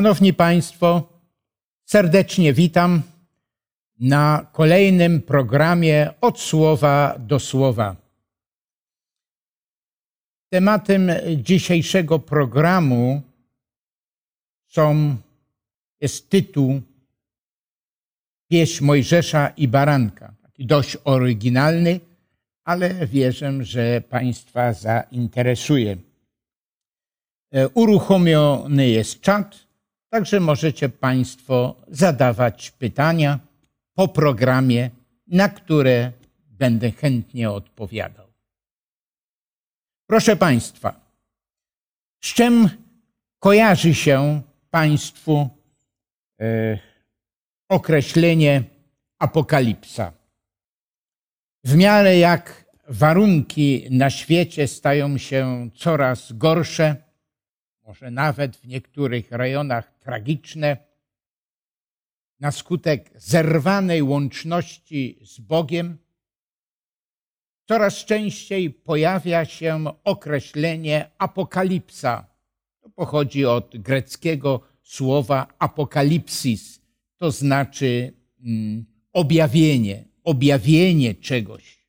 [0.00, 1.08] Szanowni Państwo,
[1.84, 3.02] serdecznie witam
[3.98, 7.96] na kolejnym programie Od Słowa do Słowa.
[10.48, 13.22] Tematem dzisiejszego programu
[14.66, 15.16] są,
[16.00, 16.80] jest tytuł
[18.48, 20.34] Pieśń Mojżesza i Baranka.
[20.42, 22.00] Taki dość oryginalny,
[22.64, 25.96] ale wierzę, że Państwa zainteresuje.
[27.52, 29.69] E, uruchomiony jest czat,
[30.10, 33.38] także możecie Państwo zadawać pytania
[33.94, 34.90] po programie,
[35.26, 36.12] na które
[36.50, 38.26] będę chętnie odpowiadał.
[40.06, 41.00] Proszę Państwa,
[42.24, 42.68] z czym
[43.38, 45.48] kojarzy się Państwu
[46.40, 46.78] e,
[47.68, 48.62] określenie
[49.18, 50.12] apokalipsa?
[51.64, 56.96] W miarę jak warunki na świecie stają się coraz gorsze,
[57.86, 60.76] może nawet w niektórych rejonach tragiczne,
[62.40, 65.98] na skutek zerwanej łączności z Bogiem,
[67.68, 72.26] coraz częściej pojawia się określenie apokalipsa.
[72.80, 76.80] To pochodzi od greckiego słowa apokalipsis,
[77.16, 81.86] to znaczy mm, objawienie, objawienie czegoś.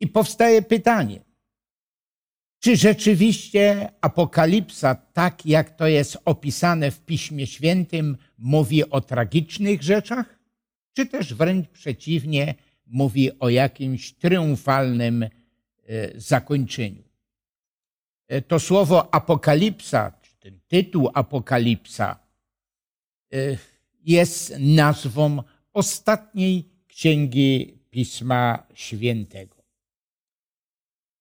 [0.00, 1.24] I powstaje pytanie,
[2.60, 10.38] czy rzeczywiście Apokalipsa, tak jak to jest opisane w Piśmie Świętym, mówi o tragicznych rzeczach,
[10.92, 12.54] czy też wręcz przeciwnie,
[12.86, 15.28] mówi o jakimś triumfalnym e,
[16.14, 17.02] zakończeniu?
[18.28, 22.18] E, to słowo Apokalipsa, czy ten tytuł Apokalipsa,
[23.32, 23.36] e,
[24.04, 29.59] jest nazwą ostatniej księgi Pisma Świętego.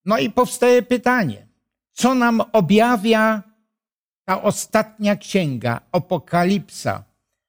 [0.05, 1.47] No i powstaje pytanie,
[1.91, 3.43] co nam objawia
[4.25, 7.03] ta ostatnia księga, Apokalipsa?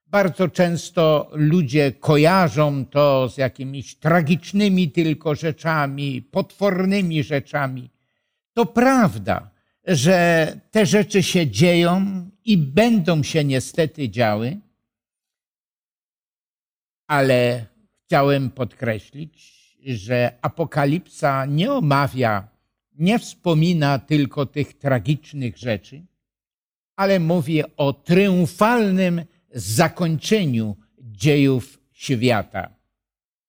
[0.06, 7.91] Bardzo często ludzie kojarzą to z jakimiś tragicznymi tylko rzeczami, potwornymi rzeczami.
[8.53, 9.50] To prawda,
[9.84, 12.06] że te rzeczy się dzieją
[12.44, 14.61] i będą się niestety działy,
[17.06, 17.67] ale
[18.06, 22.48] chciałem podkreślić, że Apokalipsa nie omawia,
[22.98, 26.02] nie wspomina tylko tych tragicznych rzeczy,
[26.96, 29.24] ale mówi o triumfalnym
[29.54, 32.74] zakończeniu dziejów świata.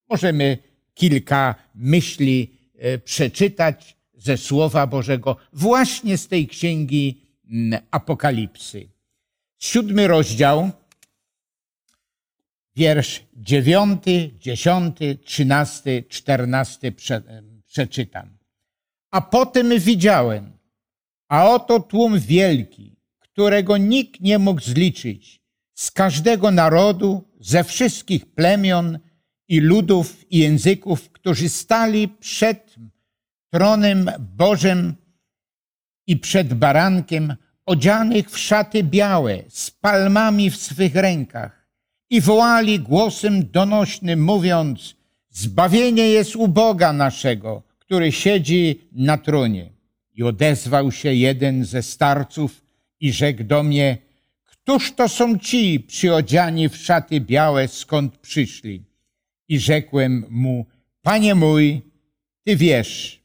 [0.08, 0.58] Możemy
[0.94, 8.88] kilka myśli e, przeczytać ze Słowa Bożego właśnie z tej księgi mm, Apokalipsy.
[9.58, 10.70] Siódmy rozdział
[12.76, 16.94] wiersz dziewiąty, dziesiąty, trzynasty, czternasty
[17.66, 18.38] przeczytam.
[19.10, 20.52] A potem widziałem,
[21.28, 25.42] a oto tłum wielki, którego nikt nie mógł zliczyć,
[25.74, 28.98] z każdego narodu, ze wszystkich plemion
[29.48, 32.74] i ludów i języków, którzy stali przed
[33.50, 34.94] tronem Bożym
[36.06, 41.61] i przed barankiem, odzianych w szaty białe, z palmami w swych rękach
[42.12, 44.94] i wołali głosem donośnym, mówiąc:
[45.30, 49.70] Zbawienie jest u Boga naszego, który siedzi na tronie.
[50.14, 52.62] I odezwał się jeden ze starców
[53.00, 53.98] i rzekł do mnie:
[54.44, 58.82] Któż to są ci przyodziani w szaty białe, skąd przyszli?
[59.48, 60.66] I rzekłem mu:
[61.02, 61.82] Panie mój,
[62.44, 63.22] ty wiesz.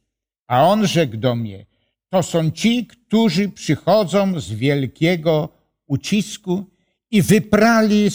[0.48, 1.66] A on rzekł do mnie:
[2.10, 5.50] To są ci, którzy przychodzą z wielkiego
[5.88, 6.77] ucisku
[7.12, 8.10] i wyprali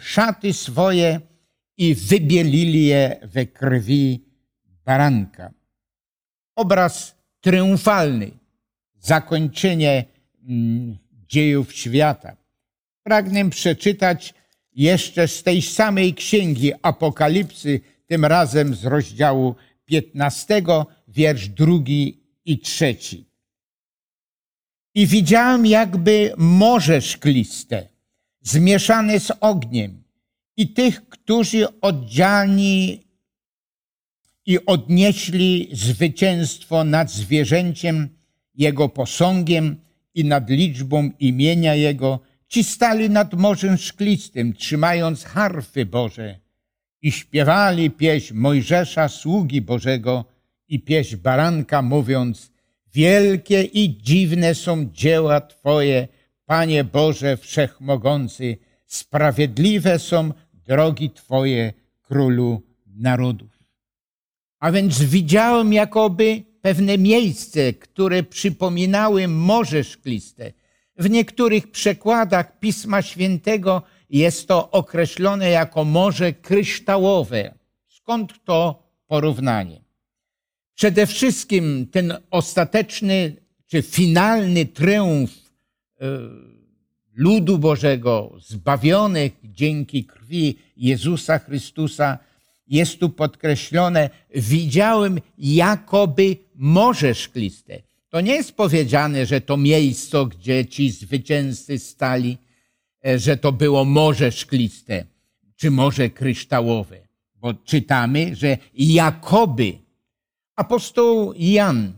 [0.00, 1.20] szaty swoje
[1.76, 4.24] i wybielili je we krwi
[4.84, 5.52] baranka.
[6.56, 8.30] Obraz triumfalny,
[8.98, 10.04] zakończenie
[10.48, 10.98] mm,
[11.28, 12.36] dziejów świata.
[13.02, 14.34] Pragnę przeczytać
[14.72, 20.62] jeszcze z tej samej księgi Apokalipsy, tym razem z rozdziału 15,
[21.08, 23.24] wiersz drugi i trzeci.
[24.94, 27.88] I widziałem jakby morze szkliste,
[28.42, 30.02] zmieszany z ogniem
[30.56, 33.00] i tych, którzy oddzielni
[34.46, 38.08] i odnieśli zwycięstwo nad zwierzęciem,
[38.54, 39.76] jego posągiem
[40.14, 46.38] i nad liczbą imienia jego, ci stali nad morzem szklistym, trzymając harfy Boże
[47.02, 50.24] i śpiewali pieśń Mojżesza, sługi Bożego
[50.68, 52.52] i pieśń baranka, mówiąc,
[52.94, 56.08] wielkie i dziwne są dzieła Twoje,
[56.52, 58.56] Panie Boże Wszechmogący,
[58.86, 60.32] sprawiedliwe są
[60.66, 61.72] drogi Twoje,
[62.02, 63.58] Królu Narodów.
[64.60, 70.52] A więc widziałem jakoby pewne miejsce, które przypominały Morze Szkliste.
[70.96, 77.54] W niektórych przekładach Pisma Świętego jest to określone jako morze kryształowe.
[77.88, 79.84] Skąd to porównanie?
[80.74, 85.41] Przede wszystkim ten ostateczny czy finalny triumf
[87.14, 92.18] ludu Bożego, zbawionych dzięki krwi Jezusa Chrystusa,
[92.68, 97.82] jest tu podkreślone, widziałem jakoby morze szkliste.
[98.08, 102.38] To nie jest powiedziane, że to miejsce, gdzie ci zwycięzcy stali,
[103.06, 105.04] e, że to było morze szkliste,
[105.56, 106.98] czy morze kryształowe.
[107.34, 109.78] Bo czytamy, że jakoby
[110.56, 111.92] apostoł Jan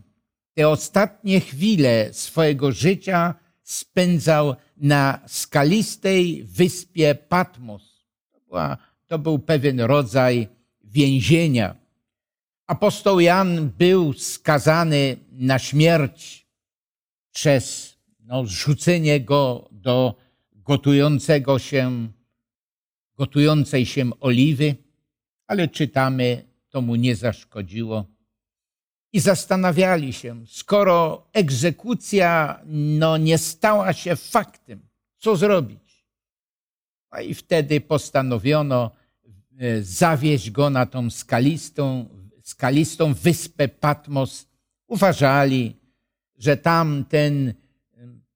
[0.54, 3.34] te ostatnie chwile swojego życia
[3.64, 8.06] spędzał na skalistej wyspie Patmos.
[8.32, 8.76] To, była,
[9.06, 10.48] to był pewien rodzaj
[10.84, 11.76] więzienia.
[12.66, 16.46] Apostoł Jan był skazany na śmierć
[17.32, 20.14] przez no, zrzucenie go do
[20.52, 22.08] gotującego się,
[23.16, 24.74] gotującej się oliwy,
[25.46, 28.13] ale czytamy, to mu nie zaszkodziło.
[29.14, 34.88] I zastanawiali się, skoro egzekucja no, nie stała się faktem,
[35.18, 36.06] co zrobić?
[37.12, 38.90] No i wtedy postanowiono
[39.58, 42.08] e, zawieźć go na tą skalistą,
[42.42, 44.46] skalistą wyspę Patmos.
[44.86, 45.76] Uważali,
[46.38, 47.54] że tam ten e,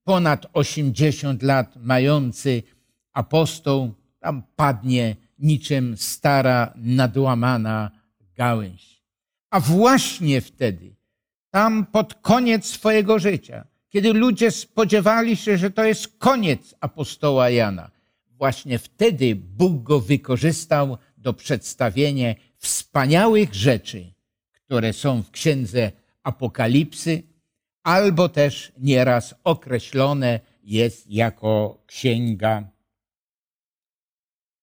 [0.05, 2.63] ponad 80 lat mający
[3.13, 7.91] apostoł tam padnie niczym stara, nadłamana
[8.37, 8.98] gałęź.
[9.50, 10.97] A właśnie wtedy,
[11.50, 17.91] tam pod koniec swojego życia, kiedy ludzie spodziewali się, że to jest koniec apostoła Jana,
[18.27, 24.12] właśnie wtedy Bóg go wykorzystał do przedstawienia wspaniałych rzeczy,
[24.53, 25.93] które są w księdze
[26.23, 27.23] Apokalipsy,
[27.83, 32.71] albo też nieraz określone jest jako księga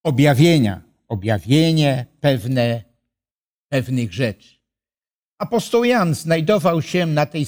[0.03, 2.83] objawienia, objawienie pewne,
[3.69, 4.54] pewnych rzeczy.
[5.37, 7.45] Apostoł Jan znajdował się na tej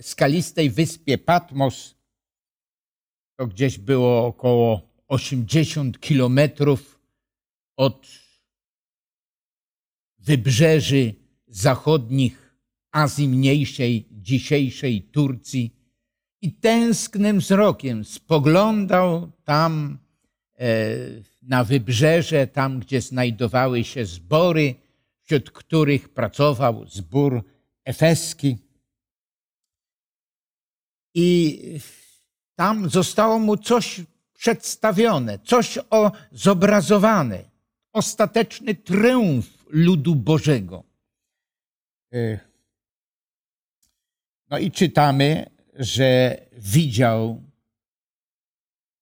[0.00, 1.94] skalistej wyspie Patmos.
[3.38, 7.00] To gdzieś było około 80 kilometrów
[7.76, 8.06] od
[10.18, 11.14] wybrzeży
[11.46, 12.56] zachodnich
[12.92, 15.76] Azji Mniejszej, dzisiejszej Turcji.
[16.42, 19.98] I tęsknym wzrokiem spoglądał tam
[20.58, 20.68] e,
[21.42, 24.74] na wybrzeże, tam gdzie znajdowały się zbory,
[25.26, 27.44] wśród których pracował zbór
[27.84, 28.58] efeski.
[31.14, 31.60] I
[32.54, 34.00] tam zostało mu coś
[34.32, 37.44] przedstawione, coś o, zobrazowane.
[37.92, 40.84] Ostateczny triumf ludu Bożego.
[42.12, 42.38] E,
[44.50, 47.42] no i czytamy, że widział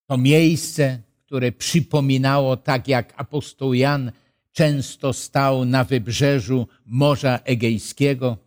[0.07, 4.13] to miejsce, które przypominało, tak jak apostoł Jan
[4.55, 8.39] często stał na wybrzeżu Morza Egejskiego,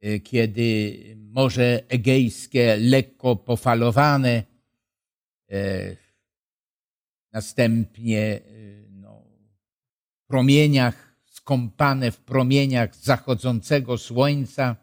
[0.00, 4.42] e, kiedy Morze Egejskie lekko pofalowane,
[5.50, 5.96] e,
[7.32, 8.40] następnie e,
[8.90, 9.22] no,
[10.24, 14.76] w promieniach, skąpane w promieniach zachodzącego słońca.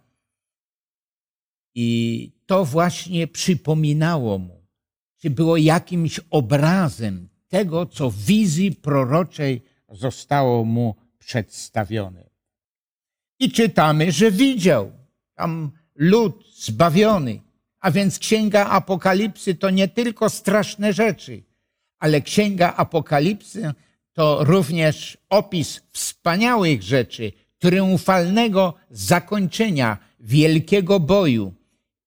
[1.75, 4.67] I to właśnie przypominało mu,
[5.17, 12.29] czy było jakimś obrazem tego, co w wizji proroczej zostało mu przedstawione.
[13.39, 14.91] I czytamy, że widział
[15.35, 17.41] tam lud zbawiony.
[17.79, 21.43] A więc Księga Apokalipsy to nie tylko straszne rzeczy,
[21.99, 23.73] ale Księga Apokalipsy
[24.13, 31.53] to również opis wspaniałych rzeczy, triumfalnego zakończenia wielkiego boju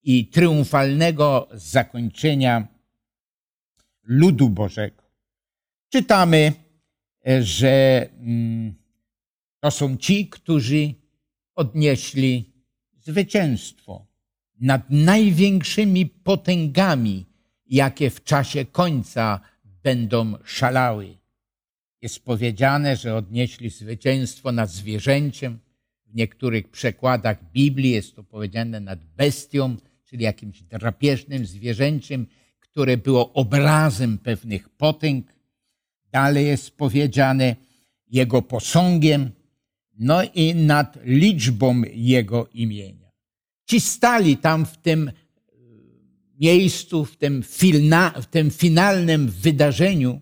[0.03, 2.67] i triumfalnego zakończenia
[4.03, 5.03] ludu Bożego.
[5.89, 6.53] Czytamy,
[7.41, 8.73] że mm,
[9.59, 10.93] to są ci, którzy
[11.55, 12.53] odnieśli
[12.99, 14.07] zwycięstwo
[14.59, 17.25] nad największymi potęgami,
[17.65, 19.39] jakie w czasie końca
[19.83, 21.17] będą szalały.
[22.01, 25.59] Jest powiedziane, że odnieśli zwycięstwo nad zwierzęciem.
[26.05, 29.75] W niektórych przekładach Biblii jest to powiedziane nad bestią,
[30.05, 32.27] czyli jakimś drapieżnym zwierzęciem,
[32.59, 35.32] które było obrazem pewnych potęg.
[36.13, 37.55] Dalej jest powiedziane
[38.07, 39.31] jego posągiem,
[39.99, 43.09] no i nad liczbą jego imienia.
[43.65, 45.13] Ci stali tam w tym e,
[46.39, 50.21] miejscu, w tym, filna, w tym finalnym wydarzeniu,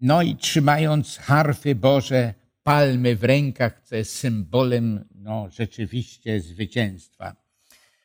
[0.00, 7.36] no i trzymając harfy Boże, palmy w rękach, co jest symbolem no, rzeczywiście zwycięstwa.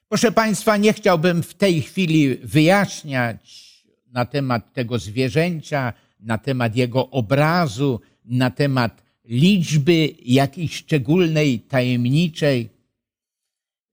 [0.09, 3.73] Proszę Państwa, nie chciałbym w tej chwili wyjaśniać
[4.07, 5.93] na temat tego zwierzęcia,
[6.23, 12.69] na temat jego obrazu, na temat liczby jakiejś szczególnej, tajemniczej.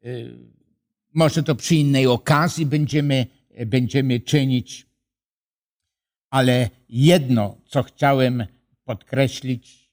[0.05, 0.35] Y,
[1.15, 3.27] może to przy innej okazji będziemy,
[3.67, 4.87] będziemy czynić.
[6.31, 8.47] Ale jedno, co chciałem
[8.85, 9.91] podkreślić,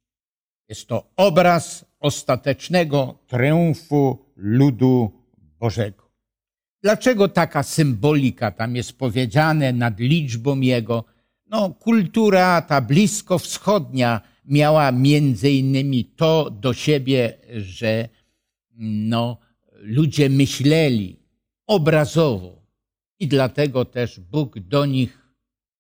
[0.70, 5.12] jest to obraz ostatecznego triumfu ludu
[5.60, 6.08] Bożego.
[6.82, 11.04] Dlaczego taka symbolika tam jest powiedziane nad liczbą jego?
[11.50, 18.10] No, kultura ta blisko wschodnia miała między innymi to do siebie, że
[18.80, 19.38] no,
[19.72, 21.20] ludzie myśleli
[21.68, 22.62] obrazowo
[23.20, 25.28] i dlatego też Bóg do nich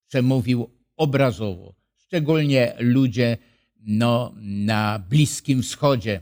[0.08, 1.74] przemówił obrazowo.
[1.96, 3.38] Szczególnie ludzie
[3.80, 6.22] no, na Bliskim Wschodzie.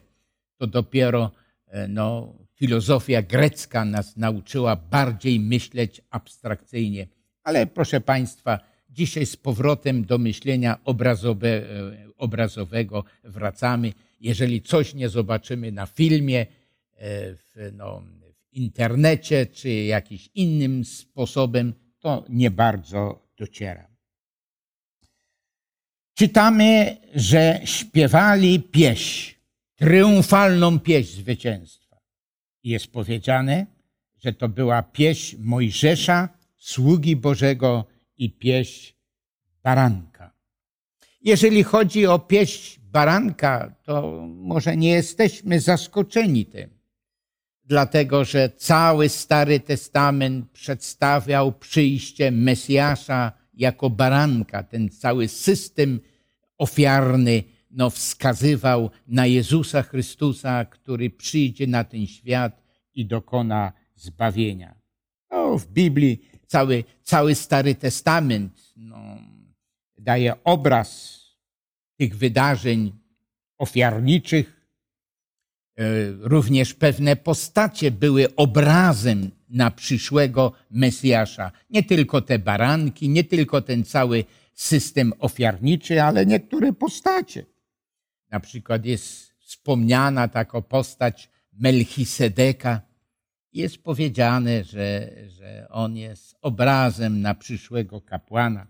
[0.58, 1.32] To dopiero
[1.68, 7.08] e, no, filozofia grecka nas nauczyła bardziej myśleć abstrakcyjnie.
[7.44, 8.60] Ale proszę Państwa,
[8.96, 11.64] dzisiaj z powrotem do myślenia obrazowe, e,
[12.18, 13.94] obrazowego wracamy.
[14.20, 16.46] Jeżeli coś nie zobaczymy na filmie, e,
[17.36, 18.04] w, no,
[18.52, 23.88] w internecie czy jakimś innym sposobem, to nie bardzo dociera.
[26.14, 29.36] Czytamy, że śpiewali pieśń,
[29.76, 31.86] triumfalną pieśń zwycięstwa
[32.64, 33.66] jest powiedziane,
[34.18, 37.86] że to była pieśń Mojżesza, sługi Bożego
[38.18, 38.94] i pieśń
[39.64, 40.34] baranka.
[41.22, 46.70] Jeżeli chodzi o pieśń baranka, to może nie jesteśmy zaskoczeni tym,
[47.64, 54.64] dlatego że cały Stary Testament przedstawiał przyjście Mesjasza jako baranka.
[54.64, 56.00] Ten cały system
[56.58, 64.76] ofiarny no, wskazywał na Jezusa Chrystusa, który przyjdzie na ten świat i dokona zbawienia.
[65.32, 69.18] No, w Biblii cały, cały Stary Testament no,
[69.98, 71.20] daje obraz
[71.98, 72.92] tych wydarzeń
[73.58, 74.68] ofiarniczych.
[75.78, 75.84] E,
[76.20, 81.52] również pewne postacie były obrazem na przyszłego Mesjasza.
[81.70, 87.46] Nie tylko te baranki, nie tylko ten cały system ofiarniczy, ale niektóre postacie.
[88.32, 92.82] Na przykład jest wspomniana taka postać Melchisedeka.
[93.56, 98.68] Jest powiedziane, że, że on jest obrazem na przyszłego kapłana.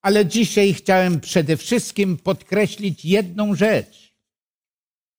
[0.00, 4.14] Ale dzisiaj chciałem przede wszystkim podkreślić jedną rzecz,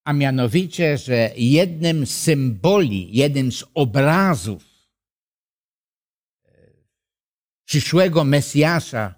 [0.04, 4.64] a mianowicie, że jednym z symboli, jednym z obrazów
[6.46, 6.50] e,
[7.66, 9.16] przyszłego Mesjasza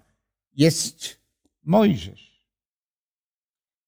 [0.52, 1.20] jest
[1.62, 2.46] Mojżesz.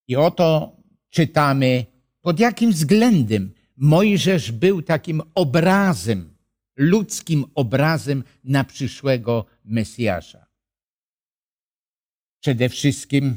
[0.09, 0.77] I oto
[1.11, 1.87] czytamy,
[2.21, 6.37] pod jakim względem Mojżesz był takim obrazem,
[6.77, 10.47] ludzkim obrazem na przyszłego Mesjasza.
[12.41, 13.37] Przede wszystkim,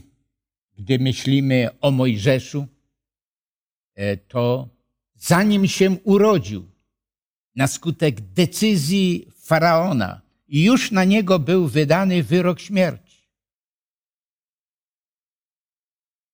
[0.78, 2.68] gdy myślimy o Mojżeszu,
[3.96, 4.70] e, to
[5.16, 6.72] zanim się urodził,
[7.56, 13.08] na skutek decyzji faraona, już na niego był wydany wyrok śmierci.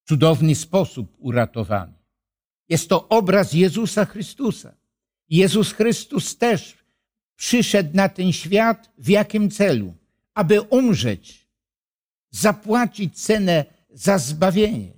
[0.05, 2.02] cudowny sposób uratowany.
[2.70, 4.75] Jest to obraz Jezusa Chrystusa.
[5.29, 6.77] Jezus Chrystus też
[7.36, 9.93] przyszedł na ten świat w jakim celu?
[10.34, 11.48] Aby umrzeć,
[12.32, 14.93] zapłacić cenę za zbawienie.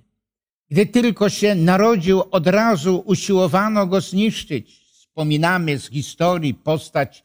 [0.70, 4.80] Gdy tylko się narodził, od razu usiłowano go zniszczyć.
[4.92, 7.24] Wspominamy z historii postać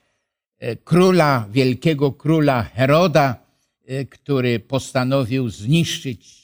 [0.59, 3.35] e, króla, wielkiego króla Heroda,
[3.85, 6.41] e, który postanowił zniszczyć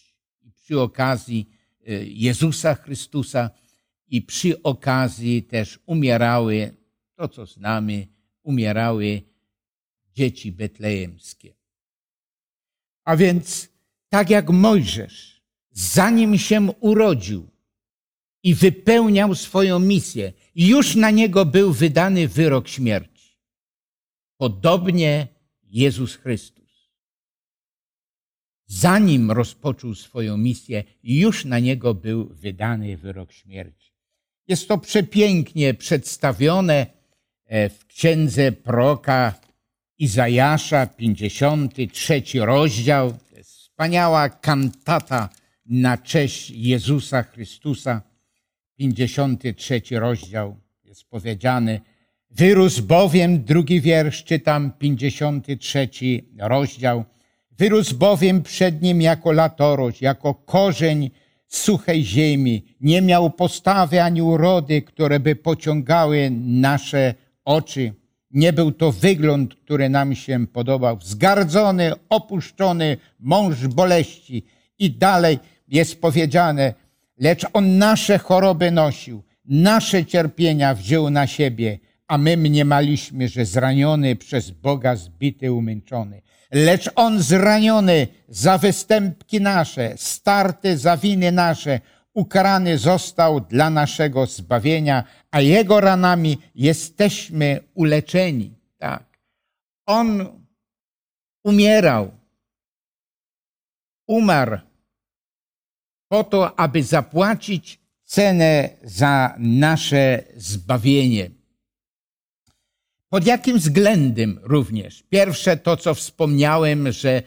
[0.64, 1.50] przy okazji
[1.88, 3.50] e, Jezusa Chrystusa
[4.08, 6.76] i przy okazji też umierały,
[7.16, 8.08] to co znamy,
[8.44, 9.22] umierały
[10.14, 11.54] dzieci betlejemskie.
[13.04, 13.70] A więc
[14.10, 17.50] tak jak Mojżesz, zanim się urodził
[18.44, 23.38] i wypełniał swoją misję, już na niego był wydany wyrok śmierci.
[24.38, 25.28] Podobnie
[25.64, 26.58] Jezus Chrystus
[28.68, 33.87] zanim rozpoczął swoją misję, już na niego był wydany wyrok śmierci.
[34.48, 36.88] Jest to przepięknie przedstawione
[37.46, 39.34] e, w księdze proka
[40.00, 43.14] Izajasza, 53 rozdział.
[43.44, 45.30] Wspaniała kantata
[45.66, 48.02] na cześć Jezusa Chrystusa.
[48.76, 51.82] 53 rozdział jest powiedziany.
[52.30, 55.90] Wyrósł bowiem, drugi wiersz, czytam 53
[56.40, 57.06] rozdział
[57.58, 61.12] Wyrósł bowiem przed nim jako latorość, jako korzeń
[61.48, 62.64] suchej ziemi.
[62.82, 67.14] Nie miał postawy ani urody, które by pociągały nasze
[67.46, 67.94] oczy.
[68.32, 70.98] Nie był to wygląd, który nam się podobał.
[71.04, 74.44] Zgardzony, opuszczony, mąż boleści.
[74.80, 76.74] I dalej jest powiedziane,
[77.18, 84.16] lecz on nasze choroby nosił, nasze cierpienia wziął na siebie, a my mniemaliśmy, że zraniony
[84.16, 86.22] przez Boga, zbity, umęczony.
[86.52, 91.80] Lecz on zraniony za występki nasze, starty za winy nasze,
[92.14, 98.54] ukarany został dla naszego zbawienia, a jego ranami jesteśmy uleczeni.
[98.78, 99.04] Tak.
[99.86, 100.28] On
[101.44, 102.12] umierał,
[104.08, 104.58] umarł
[106.08, 111.37] po to, aby zapłacić cenę za nasze zbawienie.
[113.10, 115.04] Pod jakim względem również?
[115.10, 117.24] Pierwsze to, co wspomniałem, że,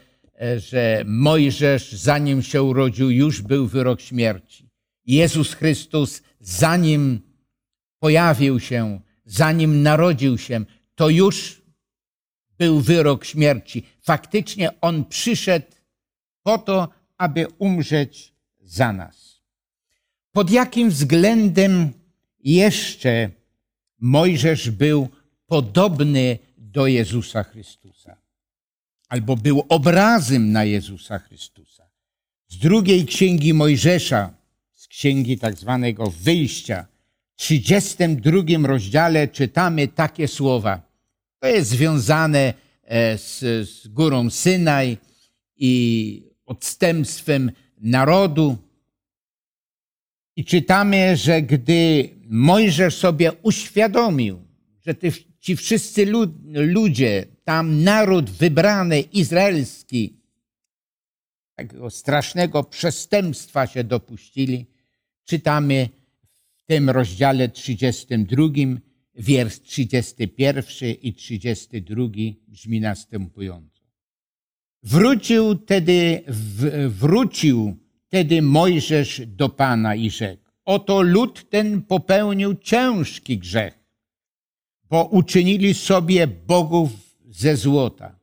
[0.56, 4.70] że Mojżesz, zanim się urodził, już był wyrok śmierci.
[5.06, 7.20] Jezus Chrystus, zanim
[7.98, 11.62] pojawił się, zanim narodził się, to już
[12.58, 13.86] był wyrok śmierci.
[14.02, 15.66] Faktycznie On przyszedł
[16.42, 19.42] po to, aby umrzeć za nas.
[20.32, 21.92] Pod jakim względem
[22.44, 23.30] jeszcze
[23.98, 25.08] Mojżesz był
[25.50, 28.16] podobny do Jezusa Chrystusa?
[29.08, 31.90] Albo był obrazem na Jezusa Chrystusa.
[32.48, 34.34] Z drugiej księgi Mojżesza,
[34.72, 36.86] z księgi tak zwanego wyjścia,
[37.36, 40.82] w 32 rozdziale czytamy takie słowa.
[41.38, 42.54] To jest związane
[42.84, 43.38] e, z,
[43.70, 44.98] z górą Synaj
[45.56, 48.56] i odstępstwem narodu.
[50.36, 54.42] I czytamy, że gdy Mojżesz sobie uświadomił,
[54.86, 54.94] że
[55.40, 56.06] ci wszyscy
[56.52, 60.20] ludzie, tam naród wybrany izraelski,
[61.54, 64.66] takiego strasznego przestępstwa się dopuścili,
[65.24, 65.88] czytamy
[66.56, 68.44] w tym rozdziale 32,
[69.14, 72.04] wiersz 31 i 32
[72.48, 73.80] brzmi następująco.
[74.82, 76.22] Wrócił tedy,
[76.88, 77.76] wrócił
[78.08, 83.79] tedy Mojżesz do Pana i rzekł, oto lud ten popełnił ciężki grzech,
[84.90, 86.90] bo uczynili sobie bogów
[87.28, 88.18] ze złota.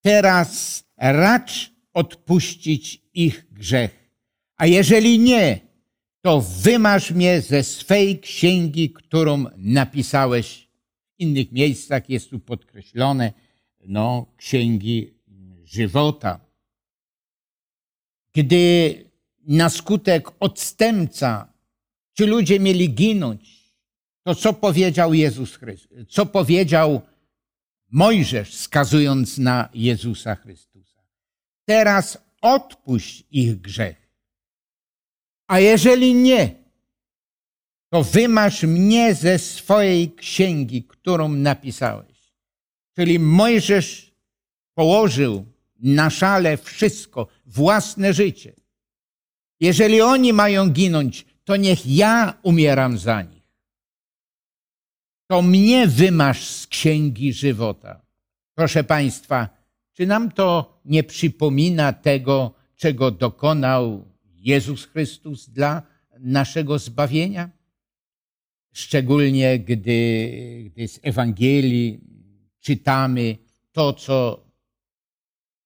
[0.00, 4.10] Teraz racz odpuścić ich grzech,
[4.56, 5.60] a jeżeli nie,
[6.20, 10.68] to wymasz mnie ze swej księgi, którą napisałeś.
[11.16, 13.32] W innych miejscach jest tu podkreślone,
[13.86, 15.14] no, księgi
[15.64, 16.40] żywota.
[18.32, 18.94] Gdy
[19.46, 21.52] na skutek odstępca
[22.14, 23.57] ci ludzie mieli ginąć,
[24.22, 25.98] to co powiedział Jezus Chrystus?
[26.08, 27.00] Co powiedział
[27.90, 31.02] Mojżesz, wskazując na Jezusa Chrystusa?
[31.64, 34.08] Teraz odpuść ich grzech.
[35.46, 36.54] A jeżeli nie,
[37.90, 42.32] to wymasz mnie ze swojej księgi, którą napisałeś.
[42.96, 44.14] Czyli Mojżesz
[44.74, 45.46] położył
[45.78, 48.52] na szale wszystko, własne życie.
[49.60, 53.37] Jeżeli oni mają ginąć, to niech ja umieram za nich.
[55.28, 58.02] To mnie wymasz z księgi żywota.
[58.54, 59.48] Proszę Państwa,
[59.92, 65.82] czy nam to nie przypomina tego, czego dokonał Jezus Chrystus dla
[66.18, 67.50] naszego zbawienia?
[68.72, 72.00] Szczególnie gdy, gdy z Ewangelii
[72.60, 73.36] czytamy
[73.72, 74.44] to, co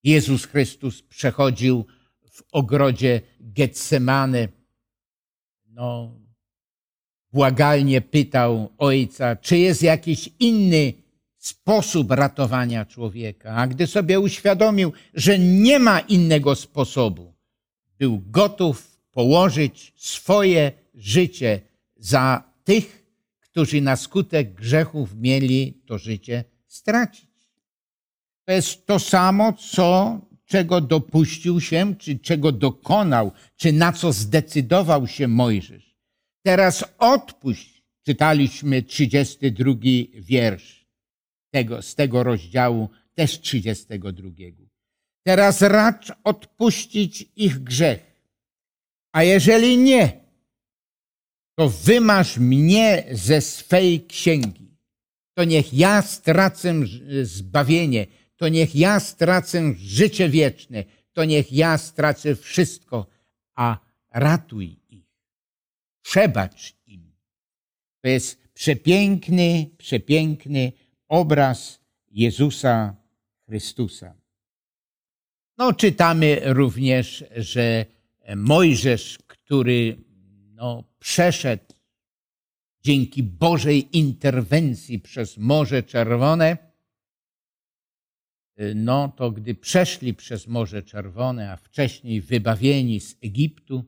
[0.04, 1.86] Jezus Chrystus przechodził
[2.30, 4.48] w ogrodzie Getsemane.
[5.66, 6.21] No,
[7.32, 10.92] błagalnie pytał ojca, czy jest jakiś inny
[11.38, 13.54] sposób ratowania człowieka.
[13.54, 17.34] A gdy sobie uświadomił, że nie ma innego sposobu,
[17.98, 21.60] był gotów położyć swoje życie
[21.96, 23.06] za tych,
[23.40, 27.30] którzy na skutek grzechów mieli to życie stracić.
[28.44, 35.06] To jest to samo, co, czego dopuścił się, czy czego dokonał, czy na co zdecydował
[35.06, 35.91] się Mojżesz.
[36.42, 39.74] Teraz odpuść, czytaliśmy 32
[40.14, 40.86] wiersz
[41.50, 44.28] tego, z tego rozdziału, też 32.
[45.26, 48.12] Teraz racz odpuścić ich grzech.
[49.12, 50.20] A jeżeli nie,
[51.54, 54.76] to wymasz mnie ze swej księgi.
[55.34, 56.74] To niech ja stracę
[57.22, 63.06] zbawienie, to niech ja stracę życie wieczne, to niech ja stracę wszystko,
[63.54, 63.78] a
[64.10, 64.81] ratuj.
[66.02, 67.12] Przebacz im.
[68.00, 70.72] To jest przepiękny, przepiękny
[71.08, 72.96] obraz Jezusa
[73.46, 74.14] Chrystusa.
[75.58, 77.86] No, czytamy również, że
[78.36, 79.96] Mojżesz, który
[80.54, 81.74] no, przeszedł
[82.80, 86.56] dzięki Bożej interwencji przez Morze Czerwone,
[88.74, 93.84] no to gdy przeszli przez Morze Czerwone, a wcześniej wybawieni z Egiptu,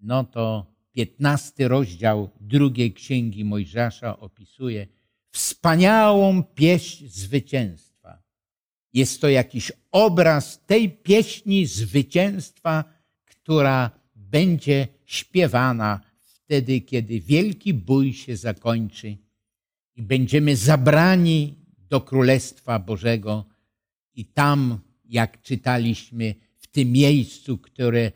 [0.00, 4.86] no to piętnasty rozdział drugiej księgi Mojżesza opisuje
[5.30, 8.22] wspaniałą pieśń zwycięstwa.
[8.92, 12.84] Jest to jakiś obraz tej pieśni zwycięstwa,
[13.24, 19.16] która będzie śpiewana wtedy, kiedy wielki bój się zakończy
[19.96, 23.44] i będziemy zabrani do Królestwa Bożego
[24.14, 28.12] i tam, jak czytaliśmy, w tym miejscu, które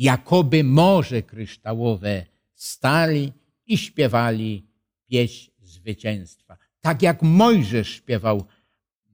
[0.00, 3.32] jakoby morze kryształowe stali
[3.66, 4.66] i śpiewali
[5.06, 6.58] pieśń zwycięstwa.
[6.80, 8.44] Tak jak Mojżesz śpiewał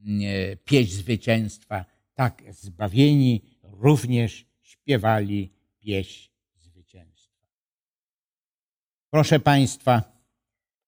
[0.07, 7.47] mm, e, pieśń zwycięstwa, tak zbawieni również śpiewali pieśń zwycięstwa.
[9.11, 10.03] Proszę Państwa,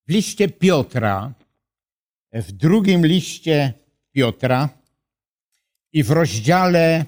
[0.06, 1.34] w liście Piotra,
[2.32, 3.72] w drugim liście
[4.12, 4.68] Piotra
[5.92, 7.04] i w rozdziale,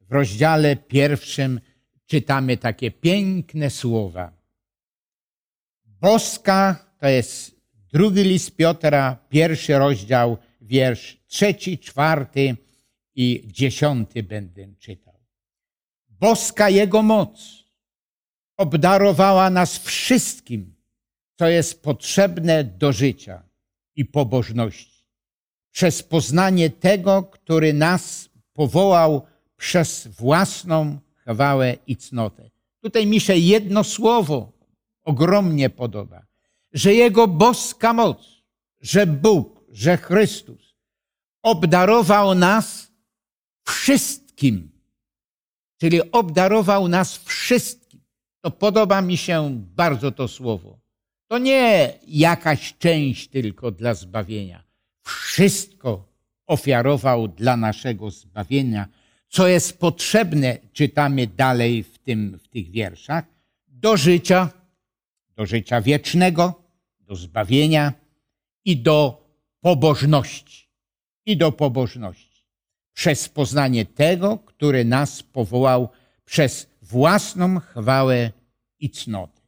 [0.00, 1.60] w rozdziale pierwszym
[2.10, 4.32] czytamy takie piękne słowa.
[5.84, 7.56] Boska to jest
[7.92, 12.56] drugi list Piotra, pierwszy rozdział, wiersz trzeci, czwarty
[13.14, 15.14] i dziesiąty będę czytał.
[16.08, 17.64] Boska Jego moc
[18.56, 20.74] obdarowała nas wszystkim,
[21.38, 23.42] co jest potrzebne do życia
[23.96, 25.06] i pobożności,
[25.70, 30.98] przez poznanie tego, który nas powołał przez własną
[31.34, 32.50] chwałę i cnotę.
[32.82, 34.52] Tutaj mi się jedno słowo
[35.04, 36.26] ogromnie podoba,
[36.72, 38.42] że Jego boska moc,
[38.80, 40.74] że Bóg, że Chrystus
[41.42, 42.92] obdarował nas
[43.66, 44.70] wszystkim,
[45.80, 48.00] czyli obdarował nas wszystkim.
[48.40, 50.78] To podoba mi się bardzo to słowo.
[51.28, 54.64] To nie jakaś część tylko dla zbawienia.
[55.02, 56.08] Wszystko
[56.46, 58.88] ofiarował dla naszego zbawienia
[59.30, 63.24] co jest potrzebne, czytamy dalej w, tym, w tych wierszach,
[63.68, 64.48] do życia,
[65.36, 66.62] do życia wiecznego,
[67.00, 67.92] do zbawienia
[68.64, 69.24] i do
[69.60, 70.70] pobożności.
[71.26, 72.44] I do pobożności.
[72.92, 75.88] Przez poznanie tego, który nas powołał
[76.24, 78.32] przez własną chwałę
[78.78, 79.40] i cnotę.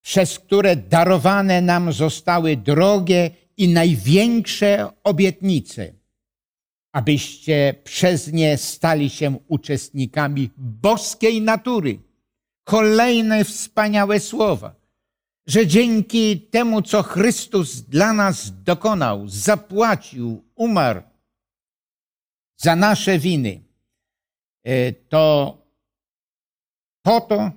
[0.00, 6.01] Przez które darowane nam zostały drogie i największe obietnice
[6.92, 11.98] abyście przez nie stali się uczestnikami boskiej natury.
[12.64, 14.74] Kolejne wspaniałe słowa,
[15.46, 21.02] że dzięki temu, co Chrystus dla nas dokonał, zapłacił, umarł
[22.56, 23.60] za nasze winy,
[24.64, 25.58] e, to
[27.02, 27.50] po to,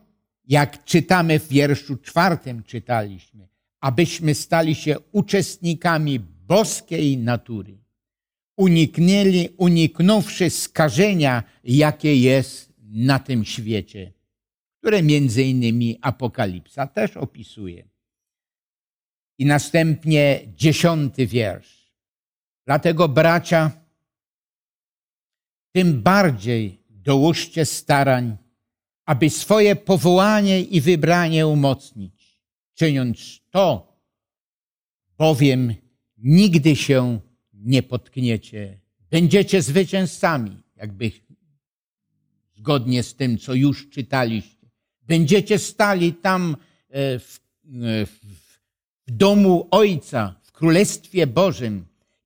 [0.47, 3.47] jak czytamy w wierszu czwartym, czytaliśmy,
[3.79, 7.84] abyśmy stali się uczestnikami boskiej natury
[8.57, 14.13] uniknęli, uniknąwszy skażenia, jakie jest na tym świecie,
[14.79, 17.89] które między innymi Apokalipsa też opisuje.
[19.37, 21.91] I następnie dziesiąty wiersz.
[22.65, 23.71] Dlatego, bracia,
[25.71, 28.37] tym bardziej dołóżcie starań,
[29.05, 32.39] aby swoje powołanie i wybranie umocnić,
[32.73, 33.95] czyniąc to,
[35.17, 35.75] bowiem
[36.17, 37.19] nigdy się
[37.65, 38.79] nie potkniecie.
[39.09, 41.11] Będziecie zwycięzcami, jakby
[42.55, 44.67] zgodnie z tym, co już czytaliście.
[45.01, 46.55] Będziecie stali tam
[46.89, 47.39] e, e, w,
[49.07, 51.85] w domu Ojca, w Królestwie Bożym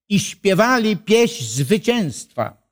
[0.09, 2.69] i śpiewali pieśń zwycięstwa.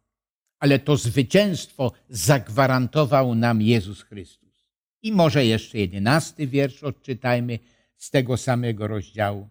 [0.60, 4.70] Ale to zwycięstwo zagwarantował nam Jezus Chrystus.
[5.02, 7.60] I może jeszcze jedenasty wiersz odczytajmy
[7.98, 9.50] z tego samego rozdziału.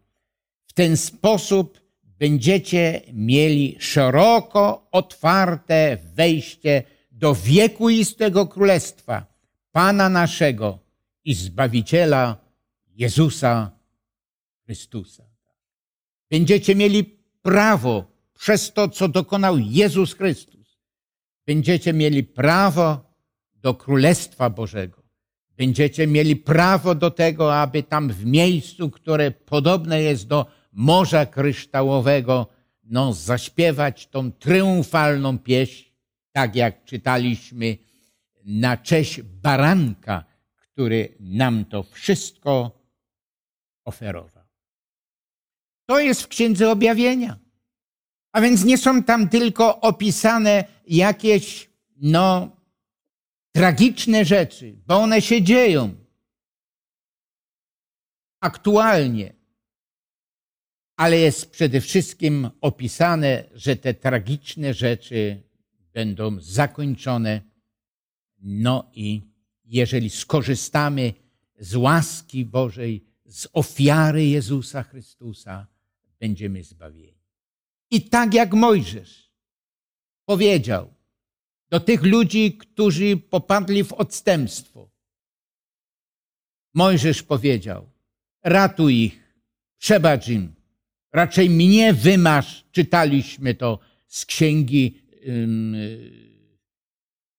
[0.66, 1.86] W ten sposób
[2.18, 9.26] będziecie mieli szeroko otwarte wejście do wiekuistego królestwa
[9.72, 10.79] Pana naszego
[11.24, 12.37] i Zbawiciela
[12.94, 13.70] Jezusa
[14.64, 15.24] Chrystusa.
[16.31, 17.05] Będziecie mieli
[17.42, 20.79] prawo przez to, co dokonał Jezus Chrystus.
[21.46, 23.14] Będziecie mieli prawo
[23.55, 25.02] do Królestwa Bożego.
[25.57, 30.46] Będziecie mieli prawo do tego, aby tam w miejscu, które podobne jest do
[30.77, 32.47] Morza Kryształowego,
[32.85, 35.91] no, zaśpiewać tą triumfalną pieśń,
[36.33, 37.77] tak jak czytaliśmy,
[38.45, 40.25] na cześć baranka,
[40.57, 42.81] który nam to wszystko
[43.85, 44.45] oferował.
[45.87, 47.39] To jest w Księdze Objawienia.
[48.33, 52.57] A więc nie są tam tylko opisane jakieś, no,
[53.53, 55.95] tragiczne rzeczy, bo one się dzieją.
[58.41, 59.36] aktualnie,
[60.97, 65.43] ale jest przede wszystkim opisane, że te tragiczne rzeczy
[65.93, 67.41] będą zakończone.
[68.39, 69.23] No i
[69.65, 71.13] jeżeli skorzystamy
[71.59, 75.67] z łaski Bożej, z ofiary Jezusa Chrystusa,
[76.21, 77.23] będziemy zbawieni.
[77.91, 79.33] I tak jak Mojżesz
[80.25, 80.95] powiedział
[81.71, 84.91] do tych ludzi, którzy popadli w odstępstwo,
[86.75, 87.91] Mojżesz powiedział:
[88.45, 89.35] Ratuj ich,
[89.79, 90.56] przebacz im,
[91.12, 92.64] raczej mnie wymasz.
[92.73, 95.03] Czytaliśmy to z księgi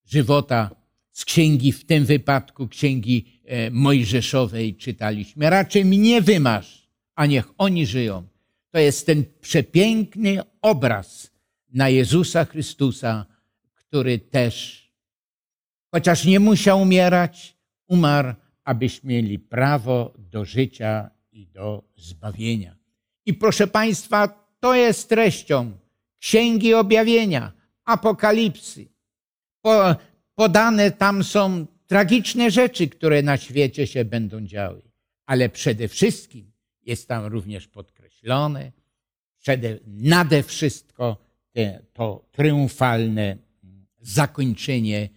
[0.06, 0.76] żywota,
[1.12, 5.50] z księgi, w tym wypadku księgi e, Mojżeszowej czytaliśmy.
[5.50, 8.28] Raczej mnie wymasz, a niech oni żyją.
[8.72, 11.32] To jest ten przepiękny obraz
[11.74, 13.26] na Jezusa Chrystusa,
[13.74, 14.86] który też,
[15.92, 22.78] chociaż nie musiał umierać, umarł, abyśmy mieli prawo do życia i do zbawienia.
[23.28, 25.78] I proszę Państwa, to jest treścią
[26.20, 27.52] Księgi Objawienia,
[27.86, 28.88] Apokalipsy.
[29.62, 29.96] Po,
[30.36, 34.82] podane tam są tragiczne rzeczy, które na świecie się będą działy,
[35.26, 38.72] ale przede wszystkim jest tam również podkreślone,
[39.40, 41.18] przede, nade wszystko
[41.52, 43.38] te, to triumfalne
[44.02, 45.10] zakończenie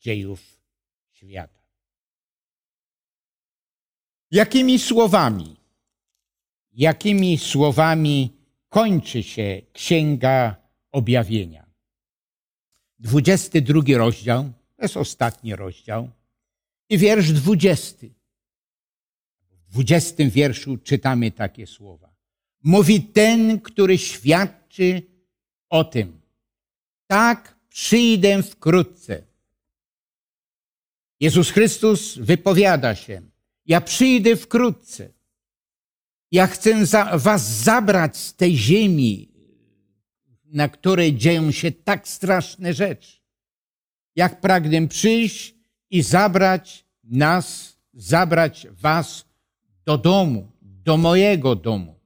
[0.00, 0.60] dziejów
[1.12, 1.62] świata.
[4.30, 5.57] Jakimi słowami,
[6.78, 8.32] jakimi słowami
[8.68, 10.56] kończy się Księga
[10.92, 11.66] Objawienia?
[12.98, 14.44] 22 rozdział,
[14.76, 16.10] to jest ostatni rozdział,
[16.88, 18.06] i wiersz 20.
[19.50, 22.14] W 20 wierszu czytamy takie słowa.
[22.62, 25.02] Mówi ten, który świadczy
[25.68, 26.20] o tym.
[27.06, 29.22] Tak przyjdę wkrótce.
[31.20, 33.22] Jezus Chrystus wypowiada się.
[33.66, 35.17] Ja przyjdę wkrótce.
[36.32, 39.28] Ja chcę za, was zabrać z tej ziemi,
[40.44, 43.18] na której dzieją się tak straszne rzeczy.
[44.16, 45.54] Jak pragnę przyjść
[45.90, 49.24] i zabrać nas, zabrać was
[49.84, 52.00] do domu, do mojego domu,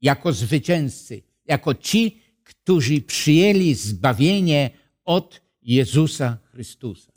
[0.00, 4.70] jako zwycięzcy, jako ci, którzy przyjęli zbawienie
[5.04, 7.12] od Jezusa Chrystusa.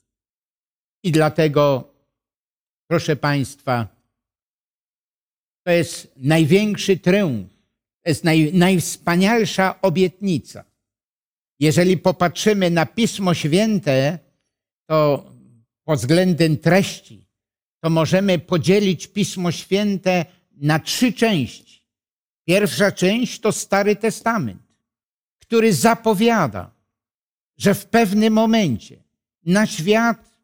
[1.03, 1.93] I dlatego,
[2.87, 3.96] proszę Państwa,
[5.67, 7.49] to jest największy triumf,
[8.03, 10.63] to jest naj, najwspanialsza obietnica.
[11.59, 14.19] Jeżeli popatrzymy na Pismo Święte,
[14.85, 15.25] to
[15.83, 17.27] pod względem treści,
[17.79, 21.83] to możemy podzielić Pismo Święte na trzy części.
[22.45, 24.61] Pierwsza część to Stary Testament,
[25.39, 26.71] który zapowiada,
[27.57, 29.03] że w pewnym momencie
[29.45, 30.37] na świat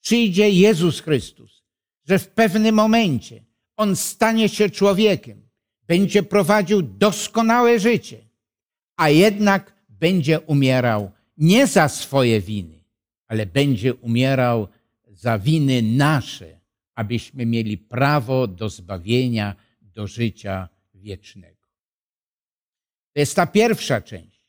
[0.00, 1.62] przyjdzie Jezus Chrystus,
[2.08, 3.49] że w pewnym momencie
[3.80, 5.48] On stanie się człowiekiem,
[5.86, 8.28] będzie prowadził doskonałe życie,
[8.96, 12.84] a jednak będzie umierał nie za swoje winy,
[13.26, 14.68] ale będzie umierał
[15.08, 16.60] za winy nasze,
[16.94, 21.66] abyśmy mieli prawo do zbawienia, do życia wiecznego.
[23.12, 24.46] To jest ta pierwsza część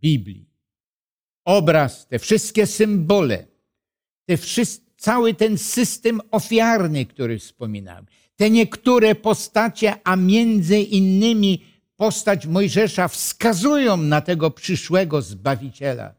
[0.00, 0.50] Biblii
[1.44, 3.46] obraz, te wszystkie symbole,
[4.26, 8.06] te wszyscy, cały ten system ofiarny, który wspominałem,
[8.36, 11.64] te niektóre postacie, a między innymi
[11.96, 16.14] postać Mojżesza wskazują na tego przyszłego Zbawiciela.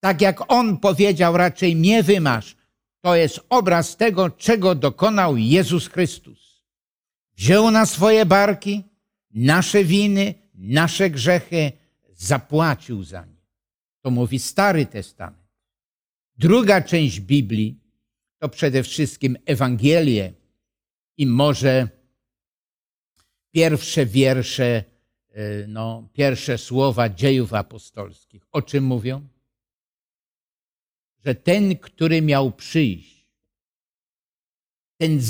[0.00, 2.56] Tak jak on powiedział, raczej nie wymasz.
[3.00, 6.62] To jest obraz tego, czego dokonał Jezus Chrystus.
[7.36, 8.84] Wziął na swoje barki
[9.34, 11.72] nasze winy, nasze grzechy,
[12.14, 13.36] zapłacił za nie.
[14.02, 15.46] To mówi Stary Testament.
[16.38, 17.85] Druga część Biblii
[18.38, 20.32] to przede wszystkim Ewangelie
[21.16, 21.88] i może
[23.50, 24.84] pierwsze wiersze,
[25.30, 28.46] e, no, pierwsze słowa dziejów apostolskich.
[28.52, 29.28] O czym mówią?
[31.24, 33.26] Że ten, który miał przyjść,
[34.96, 35.20] ten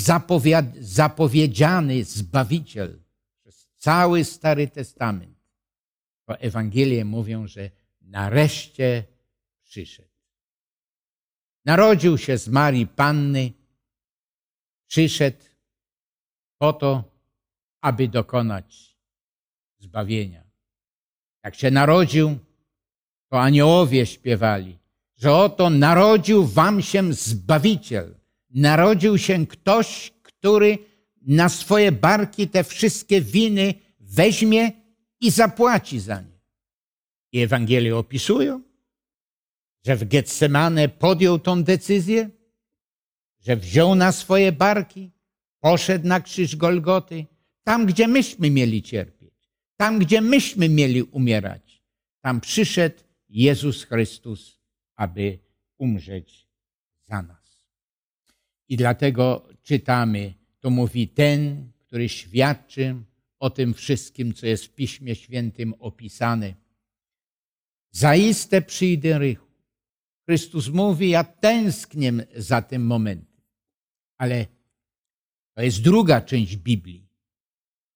[0.80, 3.02] zapowiedziany Zbawiciel
[3.40, 5.36] przez cały Stary Testament,
[6.24, 9.04] to Ewangelie mówią, że nareszcie
[9.62, 10.05] przyszedł.
[11.66, 13.52] Narodził się z Marii Panny,
[14.86, 15.44] przyszedł
[16.58, 17.04] po to,
[17.80, 18.96] aby dokonać
[19.78, 20.44] zbawienia.
[21.44, 22.38] Jak się narodził,
[23.28, 24.78] to aniołowie śpiewali,
[25.16, 28.14] że oto narodził wam się Zbawiciel.
[28.50, 30.78] Narodził się ktoś, który
[31.22, 34.72] na swoje barki te wszystkie winy weźmie
[35.20, 36.40] i zapłaci za nie.
[37.32, 38.62] I Ewangelie opisują,
[39.86, 42.30] że w Getsemane podjął tą decyzję,
[43.40, 45.10] że wziął na swoje barki,
[45.60, 47.26] poszedł na krzyż Golgoty,
[47.64, 49.34] tam gdzie myśmy mieli cierpieć,
[49.76, 51.82] tam gdzie myśmy mieli umierać,
[52.20, 52.96] tam przyszedł
[53.28, 54.60] Jezus Chrystus,
[54.96, 55.38] aby
[55.78, 56.48] umrzeć
[57.04, 57.66] za nas.
[58.68, 62.96] I dlatego czytamy, to mówi ten, który świadczy
[63.38, 66.54] o tym wszystkim, co jest w Piśmie Świętym opisane.
[67.90, 69.45] Zaiste przyjdę rychu.
[70.26, 73.42] Chrystus mówi, ja tęsknię za tym momentem.
[74.18, 74.46] Ale
[75.54, 77.06] to jest druga część Biblii.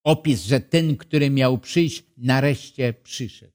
[0.05, 3.53] Opis, że ten, który miał przyjść, nareszcie przyszedł.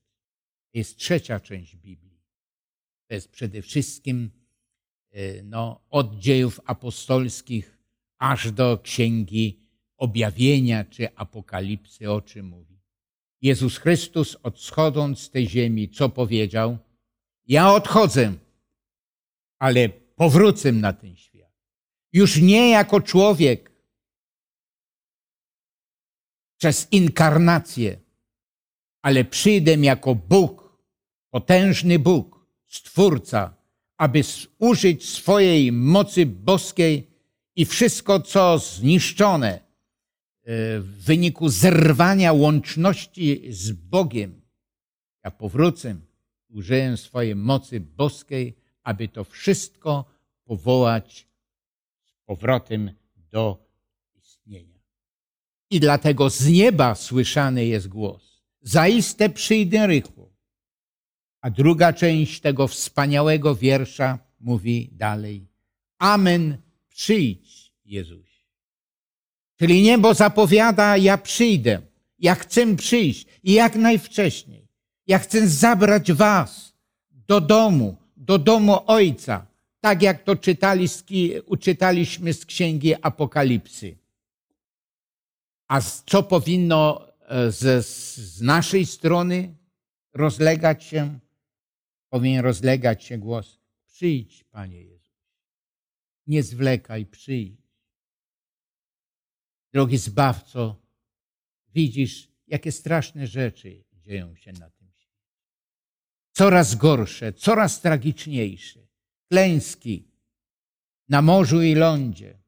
[0.73, 2.21] Jest trzecia część Biblii.
[3.07, 4.31] To jest przede wszystkim
[5.11, 7.77] e, no, od dziejów apostolskich
[8.17, 9.59] aż do księgi
[9.97, 12.79] objawienia czy apokalipsy, o czym mówi.
[13.41, 16.77] Jezus Chrystus, odschodząc z tej ziemi, co powiedział?
[17.47, 18.33] Ja odchodzę,
[19.59, 21.51] ale powrócę na ten świat.
[22.13, 23.75] Już nie jako człowiek,
[26.57, 27.99] przez inkarnację,
[29.01, 30.79] ale przyjdę jako Bóg,
[31.29, 33.55] potężny Bóg, Stwórca,
[33.97, 34.21] aby
[34.59, 37.07] użyć swojej mocy boskiej
[37.55, 39.59] i wszystko, co zniszczone e,
[40.79, 44.41] w wyniku zerwania łączności z Bogiem,
[45.23, 45.95] ja powrócę,
[46.49, 50.05] użyję swojej mocy boskiej, aby to wszystko
[50.45, 51.27] powołać
[52.03, 52.91] z powrotem
[53.31, 53.67] do
[54.15, 54.79] istnienia.
[55.69, 58.43] I dlatego z nieba słyszany jest głos.
[58.61, 60.33] Zaiste przyjdę rychło.
[61.41, 65.47] A druga część tego wspaniałego wiersza mówi dalej.
[65.97, 66.57] Amen,
[66.89, 68.27] przyjdź, Jezus.
[69.55, 71.81] Czyli niebo zapowiada, ja przyjdę.
[72.19, 74.67] Ja chcę przyjść i jak najwcześniej.
[75.07, 76.73] Ja chcę zabrać was
[77.09, 79.47] do domu, do domu Ojca,
[79.79, 80.87] tak jak to czytali,
[81.45, 83.97] uczytaliśmy z Księgi Apokalipsy.
[85.67, 87.85] A co powinno e, z,
[88.15, 89.55] z naszej strony
[90.13, 91.19] rozlegać się?
[92.09, 95.15] Powinien rozlegać się głos: Przyjdź, Panie Jezus.
[96.27, 97.61] Nie zwlekaj, przyjdź.
[99.73, 100.81] Drogi zbawco,
[101.73, 104.74] widzisz, jakie straszne rzeczy dzieją się na.
[106.37, 108.79] Coraz gorsze, coraz tragiczniejsze.
[109.31, 110.07] Klęski
[111.09, 112.39] na morzu i lądzie,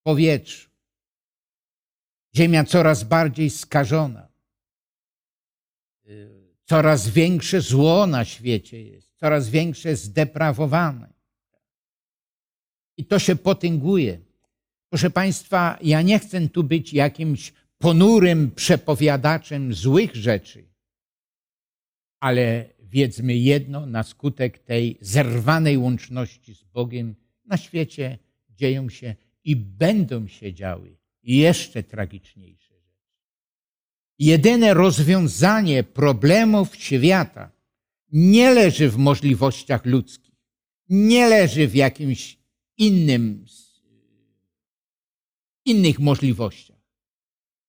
[0.00, 0.70] w powietrzu
[2.36, 4.28] Ziemia coraz bardziej skażona.
[6.64, 11.12] Coraz większe zło na świecie jest, coraz większe zdeprawowane.
[12.96, 14.20] I to się potęguje.
[14.88, 20.68] Proszę Państwa, ja nie chcę tu być jakimś ponurym przepowiadaczem złych rzeczy,
[22.20, 27.14] ale wiedzmy jedno, na skutek tej zerwanej łączności z Bogiem
[27.46, 28.18] na świecie
[28.50, 33.08] dzieją się i będą się działy jeszcze tragiczniejsze rzeczy.
[34.18, 37.52] Jedyne rozwiązanie problemów świata
[38.12, 40.34] nie leży w możliwościach ludzkich,
[40.88, 42.38] nie leży w jakimś
[42.76, 43.46] innym,
[45.64, 46.82] innych możliwościach,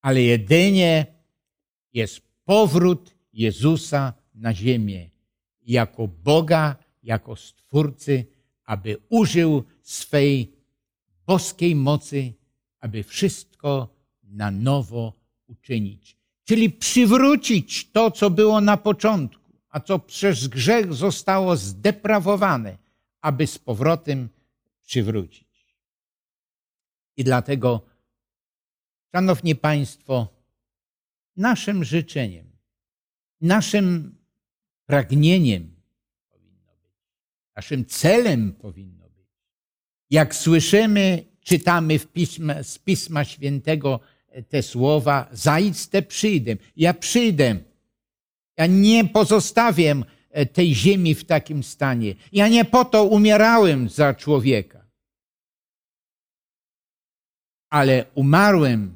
[0.02, 1.06] ale jedynie
[1.94, 5.13] jest powrót Jezusa na ziemię
[5.66, 8.26] jako Boga, jako Stwórcy,
[8.66, 10.54] aby użył swej
[11.26, 12.34] boskiej mocy
[12.84, 15.14] aby wszystko na nowo
[15.48, 16.18] uczynić.
[16.44, 22.78] Czyli przywrócić to, co było na początku, a co przez grzech zostało zdeprawowane,
[23.22, 24.30] aby z powrotem
[24.82, 25.78] przywrócić.
[27.18, 27.82] I dlatego,
[29.12, 30.28] Szanowni Państwo,
[31.36, 32.52] naszym życzeniem,
[33.42, 34.16] naszym
[34.86, 35.76] pragnieniem
[36.32, 36.92] powinno być,
[37.56, 39.28] naszym celem powinno być,
[40.10, 44.00] jak słyszymy czytamy pisma, z Pisma Świętego
[44.50, 47.60] te słowa, zaiste przyjdę, ja przyjdę.
[48.58, 49.96] Ja nie pozostawię
[50.30, 52.16] e, tej ziemi w takim stanie.
[52.32, 54.86] Ja nie po to umierałem za człowieka,
[57.70, 58.96] ale umarłem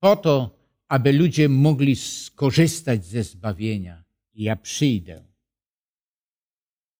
[0.00, 4.03] po to, aby ludzie mogli skorzystać ze zbawienia.
[4.34, 5.24] Ja przyjdę.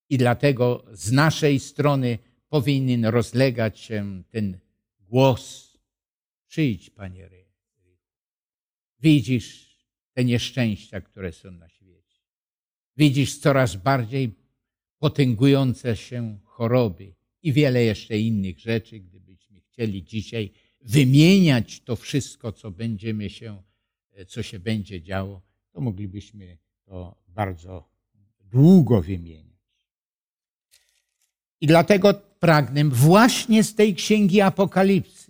[0.08, 2.18] I dlatego z naszej strony
[2.48, 4.58] powinien rozlegać się ten
[5.00, 5.74] głos.
[6.48, 7.98] Przyjdź, Panie Rychu.
[9.00, 9.78] Widzisz
[10.12, 12.20] te nieszczęścia, które są na świecie.
[12.96, 14.34] Widzisz coraz bardziej
[14.98, 19.00] potęgujące się choroby i wiele jeszcze innych rzeczy.
[19.00, 23.62] Gdybyśmy chcieli dzisiaj wymieniać to wszystko, co będziemy się,
[24.26, 27.88] co się będzie działo, to moglibyśmy to bardzo
[28.40, 29.54] długo wymieniać.
[31.60, 35.24] I dlatego pragnę właśnie z tej księgi Apokalipsy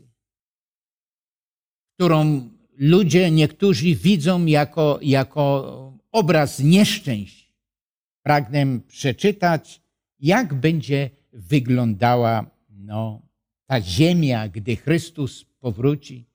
[1.94, 7.52] którą ludzie niektórzy widzą jako, jako obraz nieszczęść.
[8.22, 9.82] Pragnę przeczytać,
[10.20, 13.22] jak będzie wyglądała no,
[13.66, 16.26] ta ziemia, gdy Chrystus powróci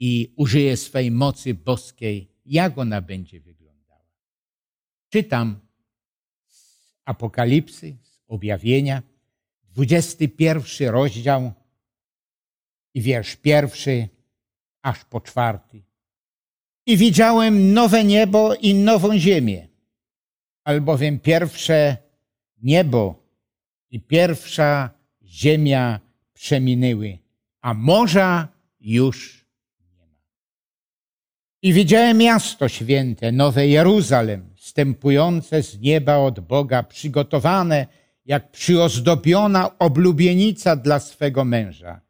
[0.00, 3.57] i użyje swej mocy boskiej, jak ona będzie wyglądała.
[5.08, 5.60] Czytam
[6.46, 9.02] z Apokalipsy, z objawienia,
[9.62, 11.52] 21 rozdział
[12.94, 14.08] i wiersz pierwszy
[14.82, 15.82] aż po czwarty.
[16.86, 19.68] I widziałem nowe niebo i nową ziemię,
[20.64, 21.96] albowiem pierwsze
[22.62, 23.22] niebo
[23.90, 24.90] i pierwsza
[25.24, 26.00] ziemia
[26.32, 27.18] przeminęły,
[27.60, 28.48] a morza
[28.80, 29.44] już
[29.80, 30.06] nie ma.
[31.62, 37.86] I widziałem miasto święte, nowe Jeruzalem, wstępujące z nieba od Boga, przygotowane
[38.24, 42.00] jak przyozdobiona oblubienica dla swego męża.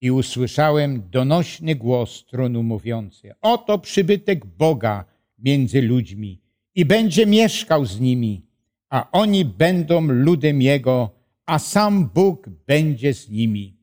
[0.00, 5.04] I usłyszałem donośny głos tronu mówiący: Oto przybytek Boga
[5.38, 6.40] między ludźmi
[6.74, 8.46] i będzie mieszkał z nimi,
[8.88, 11.10] a oni będą ludem Jego,
[11.44, 13.76] a sam Bóg będzie z nimi.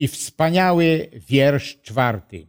[0.00, 2.46] I wspaniały wiersz czwarty.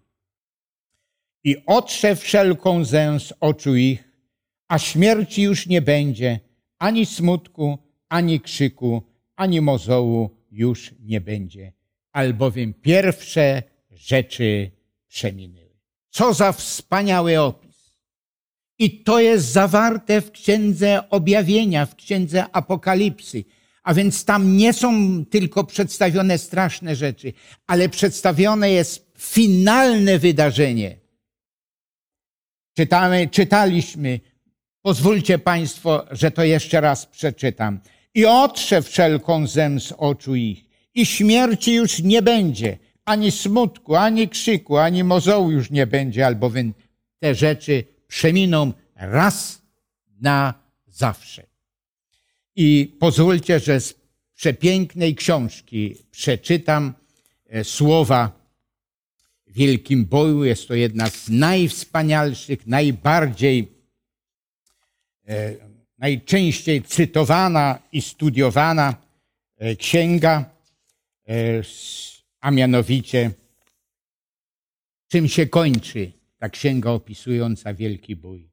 [1.43, 4.08] I otrze wszelką zę z oczu ich,
[4.69, 6.39] a śmierci już nie będzie,
[6.77, 7.77] ani smutku,
[8.09, 9.03] ani krzyku,
[9.35, 11.73] ani mozołu już nie będzie,
[12.11, 14.71] albowiem pierwsze rzeczy
[15.07, 15.79] przeminęły.
[16.09, 17.69] Co za wspaniały opis.
[18.79, 23.43] I to jest zawarte w Księdze Objawienia, w Księdze Apokalipsy.
[23.83, 27.33] A więc tam nie są tylko przedstawione straszne rzeczy,
[27.67, 30.97] ale przedstawione jest finalne wydarzenie.
[32.77, 34.19] Czytamy, czytaliśmy,
[34.81, 37.79] pozwólcie Państwo, że to jeszcze raz przeczytam
[38.13, 40.65] i otrze wszelką zem z oczu ich.
[40.95, 46.73] I śmierci już nie będzie, ani smutku, ani krzyku, ani mozołu już nie będzie, albowiem
[47.19, 49.61] te rzeczy przeminą raz
[50.21, 50.53] na
[50.87, 51.43] zawsze.
[52.55, 53.95] I pozwólcie, że z
[54.35, 56.93] przepięknej książki przeczytam
[57.49, 58.31] e, słowa
[59.47, 60.43] Wielkim Boju.
[60.43, 63.78] Jest to jedna z najwspanialszych, najbardziej
[65.97, 68.95] najczęściej cytowana i studiowana
[69.57, 70.45] e, księga,
[71.27, 71.33] e,
[72.39, 73.31] a mianowicie
[75.07, 78.49] czym się kończy ta księga opisująca wielki bój.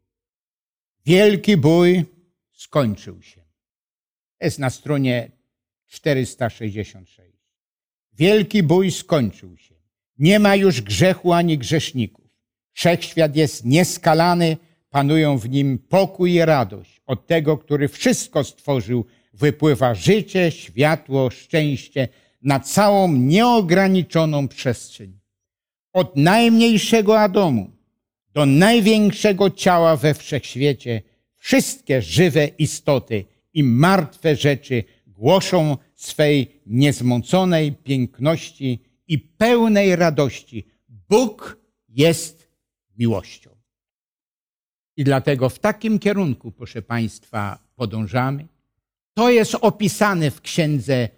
[1.06, 2.04] Wielki bój
[2.52, 3.40] skończył się.
[4.40, 5.30] Jest na stronie
[5.86, 7.36] 466.
[8.12, 9.74] Wielki bój skończył się.
[10.18, 12.30] Nie ma już grzechu ani grzeszników.
[12.72, 14.56] Wszechświat jest nieskalany,
[14.96, 17.00] panują w nim pokój i radość.
[17.06, 22.08] Od tego, który wszystko stworzył, wypływa życie, światło, szczęście
[22.42, 25.18] na całą nieograniczoną przestrzeń.
[25.92, 27.70] Od najmniejszego atomu
[28.34, 31.02] do największego ciała we wszechświecie
[31.34, 33.24] wszystkie żywe istoty
[33.54, 38.78] i martwe rzeczy głoszą swej niezmąconej piękności
[39.08, 40.66] i pełnej radości.
[40.88, 42.48] Bóg jest
[42.98, 43.55] miłością.
[44.96, 48.46] I dlatego w takim kierunku, proszę Państwa, podążamy.
[49.14, 51.08] To jest opisane w księdze e,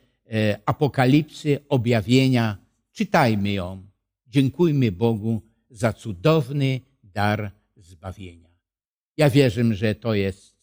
[0.66, 2.58] Apokalipsy, objawienia.
[2.92, 3.82] Czytajmy ją.
[4.26, 8.48] Dziękujmy Bogu za cudowny dar zbawienia.
[9.16, 10.58] Ja wierzę, że to jest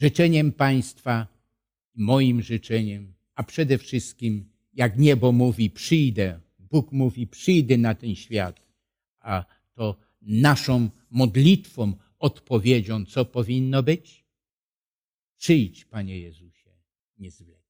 [0.00, 1.26] życzeniem Państwa,
[1.94, 4.44] moim życzeniem, a przede wszystkim,
[4.74, 8.60] jak niebo mówi, przyjdę, Bóg mówi, przyjdę na ten świat,
[9.20, 9.44] a
[9.74, 14.24] to naszą modlitwą, odpowiedzią, co powinno być?
[15.36, 16.70] Przyjdź, Panie Jezusie,
[17.18, 17.64] nie zwlekaj.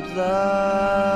[0.00, 0.16] Blood.
[0.16, 1.09] love.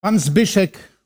[0.00, 0.98] Pan Zbyszek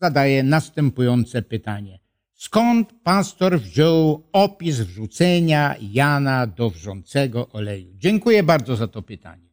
[0.00, 2.00] zadaje następujące pytanie.
[2.34, 7.94] Skąd pastor wziął opis wrzucenia Jana do wrzącego oleju?
[7.96, 9.48] Dziękuję bardzo za to pytanie.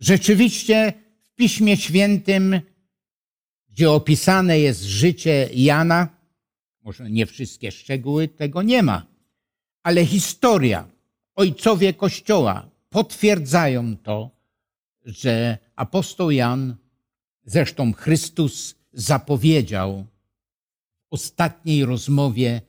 [0.00, 0.92] Rzeczywiście
[1.22, 2.60] w Piśmie Świętym,
[3.68, 6.08] gdzie opisane jest życie Jana,
[6.82, 9.06] może nie wszystkie szczegóły tego nie ma,
[9.82, 10.88] ale historia,
[11.34, 14.30] ojcowie Kościoła potwierdzają to,
[15.04, 16.83] że apostoł Jan
[17.44, 20.06] Zresztą Chrystus zapowiedział
[21.00, 22.60] w ostatniej rozmowie,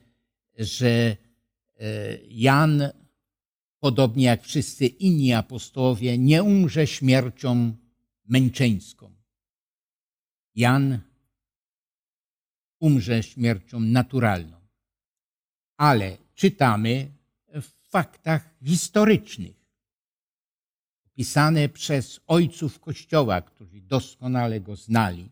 [0.58, 1.16] że e,
[2.28, 2.82] Jan,
[3.80, 7.76] podobnie jak wszyscy inni apostołowie, nie umrze śmiercią
[8.24, 9.14] męczeńską.
[10.54, 11.00] Jan
[12.80, 14.56] umrze śmiercią naturalną.
[15.76, 17.10] Ale czytamy
[17.48, 19.55] w faktach historycznych
[21.16, 25.30] pisane przez ojców Kościoła, którzy doskonale go znali,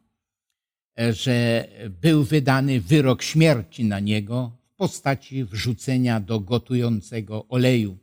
[1.11, 1.69] że
[2.03, 7.99] był wydany wyrok śmierci na niego w postaci wrzucenia do gotującego oleju.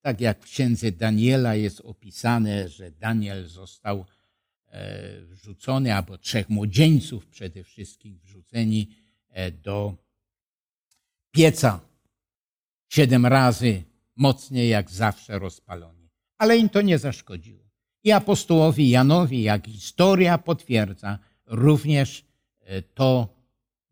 [0.00, 4.04] Tak jak w księdze Daniela jest opisane, że Daniel został
[4.66, 8.88] e, wrzucony, albo trzech młodzieńców przede wszystkim wrzuceni
[9.28, 9.94] e, do
[11.30, 11.80] pieca.
[12.88, 13.82] Siedem razy
[14.16, 16.01] mocniej jak zawsze rozpalony
[16.42, 17.60] ale im to nie zaszkodziło.
[18.04, 22.24] I apostołowi Janowi, jak historia potwierdza, również
[22.60, 23.28] e, to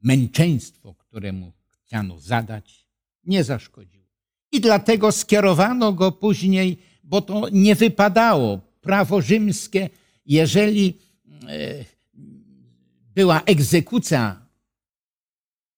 [0.02, 1.52] męczeństwo, któremu
[1.84, 2.86] chciano zadać,
[3.24, 4.06] nie zaszkodziło.
[4.52, 8.60] I dlatego skierowano go później, bo to nie wypadało.
[8.80, 9.90] Prawo rzymskie,
[10.26, 10.98] jeżeli
[11.48, 11.84] e,
[13.14, 14.46] była egzekucja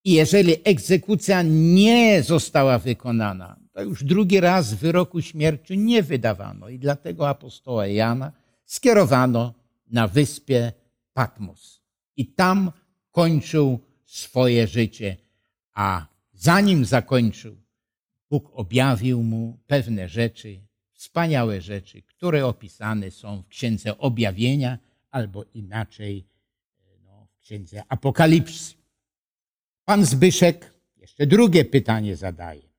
[0.04, 6.78] i jeżeli egzekucja nie została wykonana, to już drugi raz wyroku śmierci nie wydawano i
[6.78, 8.32] dlatego apostoła Jana
[8.64, 9.54] skierowano
[9.90, 10.72] na wyspie
[11.12, 11.82] Patmos.
[12.16, 12.72] I tam
[13.10, 15.16] kończył swoje życie,
[15.74, 17.56] a zanim zakończył,
[18.30, 20.60] Bóg objawił mu pewne rzeczy,
[20.92, 24.78] wspaniałe rzeczy, które opisane są w Księdze Objawienia
[25.10, 26.26] albo inaczej
[27.04, 28.74] no, w Księdze Apokalipsy.
[29.84, 32.71] Pan Zbyszek jeszcze drugie pytanie zadaje.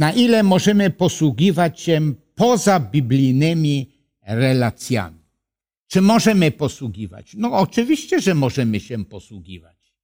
[0.00, 3.92] Na ile możemy posługiwać się poza biblijnymi
[4.22, 5.20] relacjami?
[5.86, 7.34] Czy możemy posługiwać?
[7.36, 9.94] No oczywiście, że możemy się posługiwać.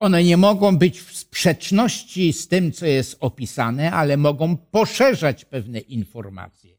[0.00, 5.78] One nie mogą być w sprzeczności z tym, co jest opisane, ale mogą poszerzać pewne
[5.78, 6.78] informacje.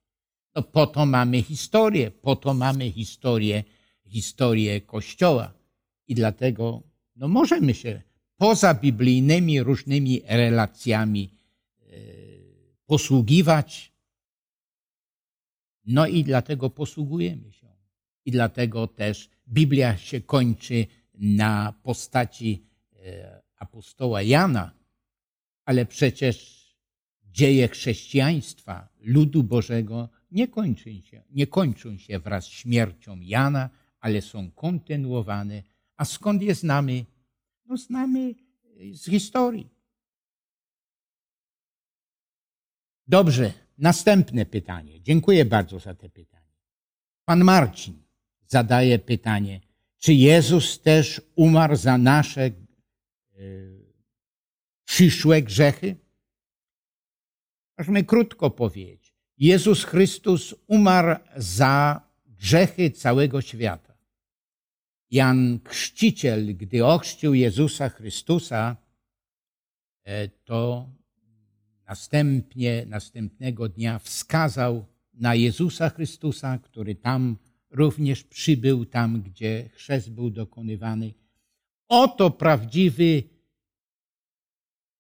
[0.56, 3.64] No po to mamy historię, po to mamy historię,
[4.08, 5.54] historię Kościoła.
[6.08, 6.84] I dlatego
[7.16, 8.02] no możemy się
[8.38, 11.39] poza biblijnymi różnymi relacjami
[12.90, 13.94] posługiwać.
[15.86, 17.68] No i dlatego posługujemy się.
[18.26, 22.64] I dlatego też Biblia się kończy na postaci
[22.96, 24.72] e, apostoła Jana,
[25.66, 26.36] ale przecież
[27.24, 33.70] dzieje chrześcijaństwa, ludu Bożego nie kończą się, nie kończą się wraz z śmiercią Jana,
[34.00, 35.64] ale są kontynuowane.
[35.98, 37.06] A skąd je znamy?
[37.66, 38.36] No znamy
[38.92, 39.78] z historii.
[43.10, 45.01] Dobrze, następne pytanie.
[45.01, 46.53] Dziękuję bardzo za te pytanie.
[47.26, 48.03] Pan Marcin
[48.47, 49.62] zadaje pytanie,
[49.97, 52.51] czy Jezus też umarł za nasze e,
[54.86, 55.95] przyszłe grzechy?
[57.78, 59.14] Możemy krótko powiedzieć.
[59.38, 63.97] Jezus Chrystus umarł za grzechy całego świata.
[65.12, 68.78] Jan Chrzciciel, gdy ochrzcił Jezusa Chrystusa,
[70.03, 70.89] e, to
[71.90, 77.38] następnie, następnego dnia wskazał na Jezusa Chrystusa, który tam
[77.72, 81.14] również przybył, tam gdzie chrzest był dokonywany.
[81.88, 83.24] Oto prawdziwy,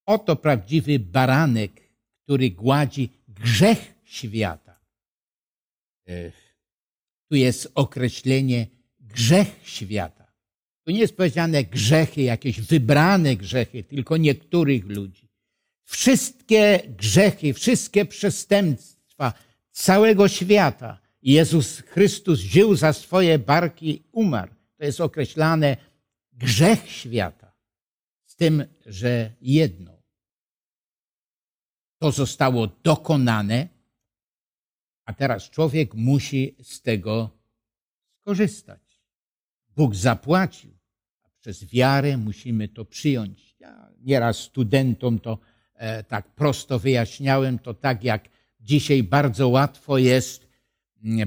[0.05, 1.81] oto prawdziwy baranek,
[2.23, 4.79] który gładzi grzech świata.
[7.29, 8.67] Tu jest określenie
[8.99, 10.33] grzech świata.
[10.83, 15.28] Tu nie jest powiedziane grzechy, jakieś wybrane grzechy, tylko niektórych ludzi.
[15.89, 19.33] Wszystkie grzechy, wszystkie przestępstwa
[19.71, 24.51] całego świata Jezus Chrystus żył za swoje barki, umarł.
[24.77, 25.77] To jest określane
[26.33, 27.51] grzech świata.
[28.25, 29.91] Z tym, że jedno.
[31.97, 33.67] To zostało dokonane,
[35.05, 37.29] a teraz człowiek musi z tego
[38.21, 39.01] skorzystać.
[39.75, 40.71] Bóg zapłacił,
[41.23, 43.55] a przez wiarę musimy to przyjąć.
[43.59, 45.48] Ja nieraz studentom to
[46.07, 50.47] tak prosto wyjaśniałem, to tak jak dzisiaj bardzo łatwo jest,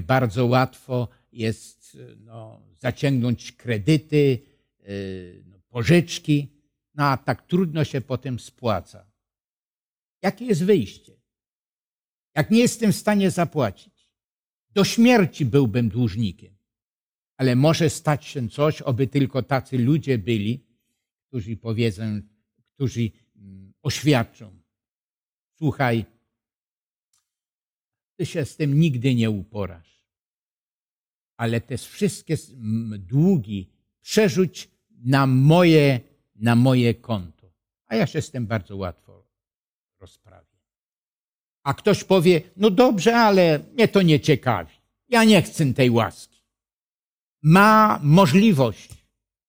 [0.01, 4.39] bardzo łatwo jest no, zaciągnąć kredyty,
[4.79, 4.85] e,
[5.45, 6.47] no, pożyczki,
[6.95, 9.05] no a tak trudno się potem spłaca.
[10.21, 11.13] Jakie jest wyjście?
[12.35, 14.09] Jak nie jestem w stanie zapłacić,
[14.71, 16.53] do śmierci byłbym dłużnikiem
[17.37, 20.65] ale może stać się coś, oby tylko tacy ludzie byli,
[21.27, 22.21] którzy powiedzą,
[22.75, 23.11] którzy
[23.83, 24.51] oświadczą.
[25.57, 26.05] Słuchaj,
[28.15, 30.05] ty się z tym nigdy nie uporasz,
[31.37, 32.37] ale te wszystkie
[32.97, 33.69] długi
[34.01, 34.69] przerzuć
[35.05, 35.99] na moje,
[36.35, 37.53] na moje konto,
[37.85, 39.27] a ja się z tym bardzo łatwo
[39.99, 40.53] rozprawię.
[41.63, 44.73] A ktoś powie, no dobrze, ale mnie to nie ciekawi.
[45.09, 46.33] Ja nie chcę tej łaski
[47.43, 48.89] ma możliwość,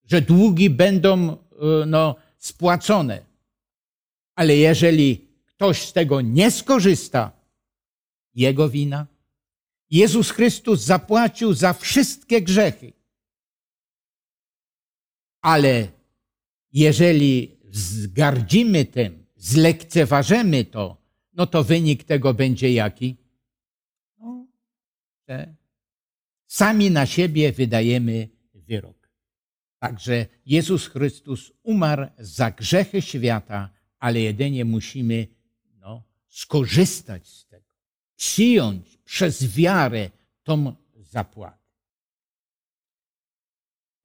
[0.03, 1.35] że długi będą e,
[1.85, 3.24] no, spłacone.
[4.35, 7.31] Ale jeżeli ktoś z tego nie skorzysta,
[8.33, 9.07] jego wina.
[9.89, 12.93] Jezus Chrystus zapłacił za wszystkie grzechy.
[15.41, 15.87] Ale
[16.73, 20.97] jeżeli zgardzimy tym, zlekceważymy to,
[21.33, 23.17] no to wynik tego będzie jaki?
[24.17, 24.47] No,
[25.27, 25.55] że
[26.47, 29.09] Sami na siebie wydajemy wyrok.
[29.79, 33.69] Także Jezus Chrystus umarł za grzechy świata,
[33.99, 35.27] ale jedynie musimy
[35.79, 37.65] no, skorzystać z tego,
[38.15, 40.09] przyjąć przez wiarę
[40.43, 41.65] tą zapłatę.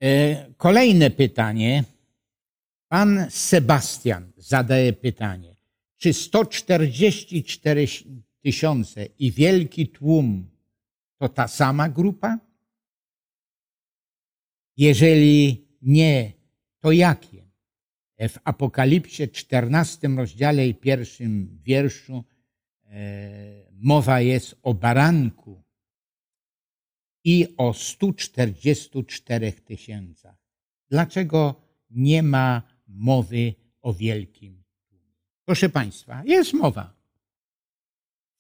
[0.03, 1.85] E, kolejne pytanie.
[2.89, 5.57] Pan Sebastian zadaje pytanie,
[5.97, 7.87] czy 144
[8.41, 10.51] tysiące i wielki tłum
[11.19, 12.39] to ta sama grupa?
[14.77, 16.33] Jeżeli nie,
[16.81, 17.40] to jakie?
[18.29, 22.25] W Apokalipsie 14 rozdziale i pierwszym wierszu
[22.85, 25.63] e, mowa jest o baranku
[27.25, 30.37] i o 144 tysiącach.
[30.91, 31.55] Dlaczego
[31.91, 34.65] nie ma mowy o wielkim?
[35.45, 36.95] Proszę Państwa, jest mowa.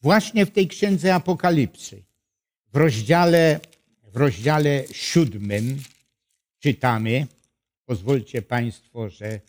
[0.02, 2.04] Właśnie w tej księdze Apokalipsy,
[2.72, 3.60] w rozdziale,
[4.02, 5.82] w rozdziale siódmym
[6.58, 7.26] czytamy,
[7.84, 9.40] pozwólcie Państwo, że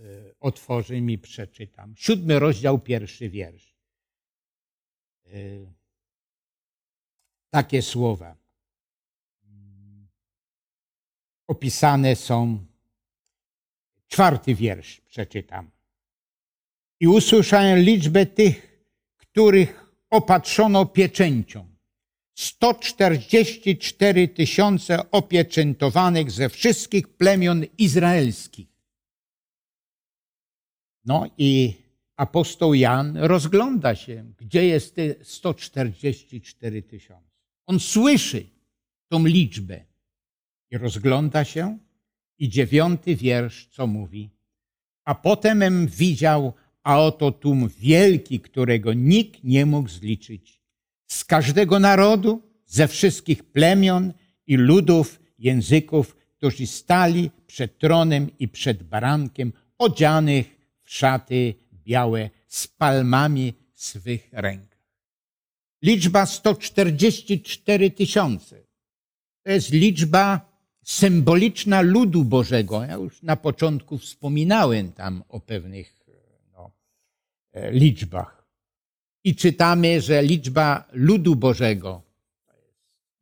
[0.00, 1.94] e, otworzę i przeczytam.
[1.96, 3.74] Siódmy rozdział, pierwszy wiersz.
[5.26, 5.30] E,
[7.50, 8.36] Takie słowa
[11.50, 12.66] opisane są.
[14.08, 15.70] Czwarty wiersz przeczytam.
[17.00, 18.84] I usłyszałem liczbę tych,
[19.16, 21.76] których opatrzono pieczęcią.
[22.34, 28.68] 144 tysiące opieczętowanych ze wszystkich plemion izraelskich.
[31.04, 31.74] No i
[32.16, 37.30] apostoł Jan rozgląda się, gdzie jest te 144 tysiące.
[37.66, 38.46] On słyszy
[39.08, 39.84] tą liczbę
[40.70, 41.78] i rozgląda się
[42.38, 44.30] i dziewiąty wiersz, co mówi.
[45.04, 50.60] A potem widział, a oto tłum wielki, którego nikt nie mógł zliczyć.
[51.06, 54.12] Z każdego narodu, ze wszystkich plemion
[54.46, 60.59] i ludów, języków, którzy stali przed tronem i przed barankiem, odzianych
[60.90, 64.80] szaty białe, z palmami w swych rękach.
[65.82, 68.56] Liczba 144 tysiące.
[69.42, 70.50] To jest liczba
[70.84, 72.84] symboliczna ludu Bożego.
[72.84, 76.06] Ja już na początku wspominałem tam o pewnych
[76.52, 76.70] no,
[77.52, 78.46] e, liczbach.
[79.24, 82.02] I czytamy, że liczba ludu Bożego
[82.46, 82.78] to jest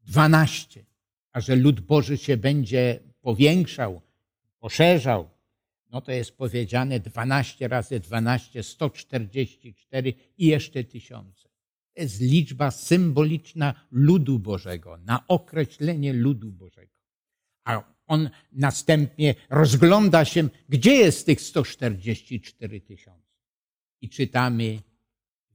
[0.07, 0.85] 12,
[1.33, 4.01] a że lud Boży się będzie powiększał,
[4.59, 5.38] poszerzał,
[5.91, 11.49] no to jest powiedziane 12 razy 12, 144 i jeszcze tysiące.
[11.95, 16.93] To jest liczba symboliczna ludu Bożego, na określenie ludu Bożego.
[17.65, 23.29] A on następnie rozgląda się, gdzie jest tych 144 tysiące.
[24.01, 24.79] I czytamy,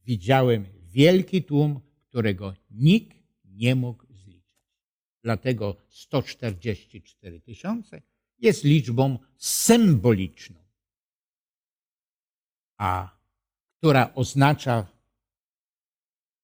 [0.06, 1.80] widziałem wielki tłum,
[2.10, 4.44] którego nikt nie mógł zliczyć.
[5.24, 8.02] Dlatego 144 tysiące
[8.40, 10.64] jest liczbą symboliczną,
[12.78, 13.18] a
[13.78, 14.88] która oznacza,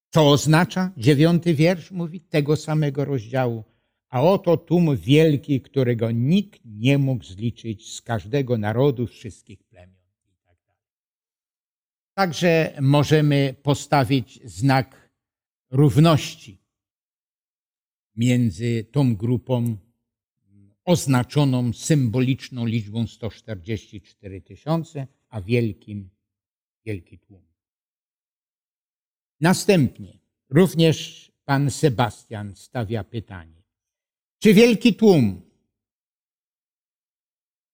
[0.10, 0.92] co oznacza?
[0.98, 3.64] Dziewiąty wiersz mówi tego samego rozdziału.
[4.10, 10.00] A oto tłum wielki, którego nikt nie mógł zliczyć z każdego narodu, wszystkich plemion.
[10.46, 10.58] Tak
[12.14, 15.12] Także możemy postawić znak
[15.72, 16.62] równości
[18.16, 19.78] między tą grupą
[20.90, 26.10] oznaczoną symboliczną liczbą 144 tysiące, a wielkim,
[26.86, 27.44] wielki tłum.
[29.42, 30.20] Następnie
[30.50, 33.64] również pan Sebastian stawia pytanie.
[34.40, 35.42] Czy wielki tłum,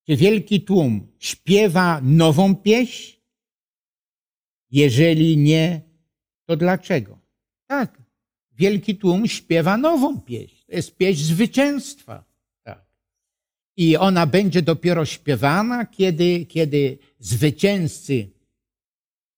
[0.07, 3.18] czy wielki tłum śpiewa nową pieśń?
[4.72, 5.82] Jeżeli nie,
[6.45, 7.20] to dlaczego?
[7.68, 8.01] Tak,
[8.51, 10.66] wielki tłum śpiewa nową pieśń.
[10.68, 12.34] To jest pieśń zwycięstwa.
[13.78, 18.30] I ona będzie dopiero śpiewana, kiedy, kiedy zwycięzcy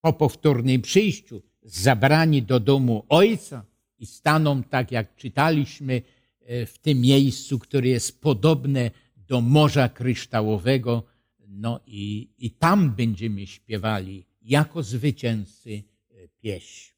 [0.01, 3.65] po powtórnym przyjściu zabrani do domu Ojca
[3.99, 6.01] i staną, tak jak czytaliśmy,
[6.41, 11.03] e, w tym miejscu, które jest podobne do Morza Kryształowego,
[11.47, 16.91] no i, i tam będziemy śpiewali jako zwycięzcy e, pieśń.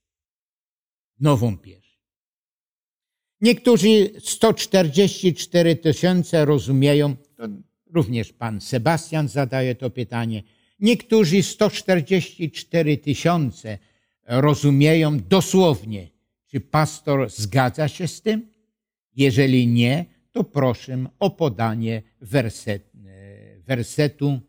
[1.19, 1.88] Nową pieśń.
[3.41, 7.43] Niektórzy 144 tysiące rozumieją, to
[7.85, 10.43] również pan Sebastian zadaje to pytanie,
[10.79, 13.77] niektórzy 144 tysiące
[14.25, 16.09] rozumieją dosłownie.
[16.47, 18.53] Czy pastor zgadza się z tym?
[19.15, 22.91] Jeżeli nie, to proszę o podanie werset,
[23.59, 24.39] wersetu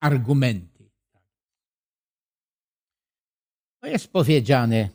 [0.00, 0.90] argumenty.
[3.80, 4.88] To jest powiedziane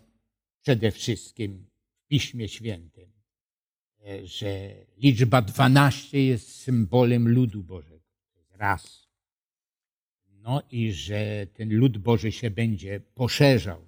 [0.62, 1.68] przede wszystkim
[2.08, 3.12] Piśmie Świętym,
[4.24, 7.98] że liczba 12 jest symbolem ludu Bożego.
[8.52, 9.08] Raz.
[10.28, 13.88] No i że ten lud Boży się będzie poszerzał.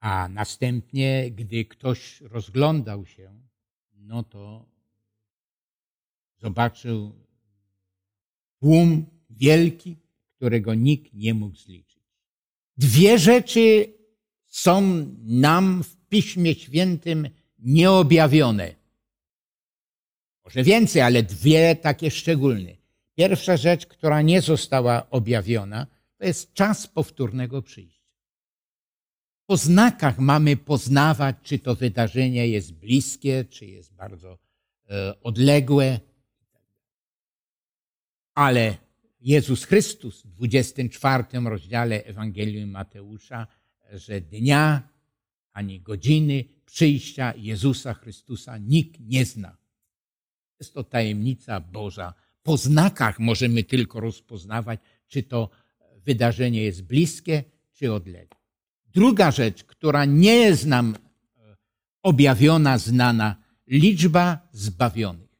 [0.00, 3.40] A następnie, gdy ktoś rozglądał się,
[3.92, 4.66] no to
[6.38, 7.12] zobaczył
[8.58, 9.96] tłum wielki,
[10.36, 12.02] którego nikt nie mógł zliczyć.
[12.76, 13.94] Dwie rzeczy
[14.46, 18.74] są nam w Piśmie Świętym nieobjawione.
[20.44, 22.70] Może więcej, ale dwie takie szczególne.
[23.14, 25.86] Pierwsza rzecz, która nie została objawiona,
[26.18, 28.00] to jest czas powtórnego przyjścia.
[29.46, 34.38] Po znakach mamy poznawać, czy to wydarzenie jest bliskie, czy jest bardzo
[34.90, 36.00] e, odległe.
[38.34, 38.76] Ale
[39.20, 43.46] Jezus Chrystus w 24 rozdziale Ewangelii Mateusza,
[43.92, 44.88] że dnia
[45.52, 49.56] ani godziny przyjścia Jezusa Chrystusa nikt nie zna.
[50.60, 52.14] Jest to tajemnica Boża.
[52.42, 55.50] Po znakach możemy tylko rozpoznawać, czy to
[55.96, 58.40] wydarzenie jest bliskie, czy odległe.
[58.86, 61.56] Druga rzecz, która nie jest nam e,
[62.02, 63.36] objawiona, znana,
[63.66, 65.30] liczba zbawionych.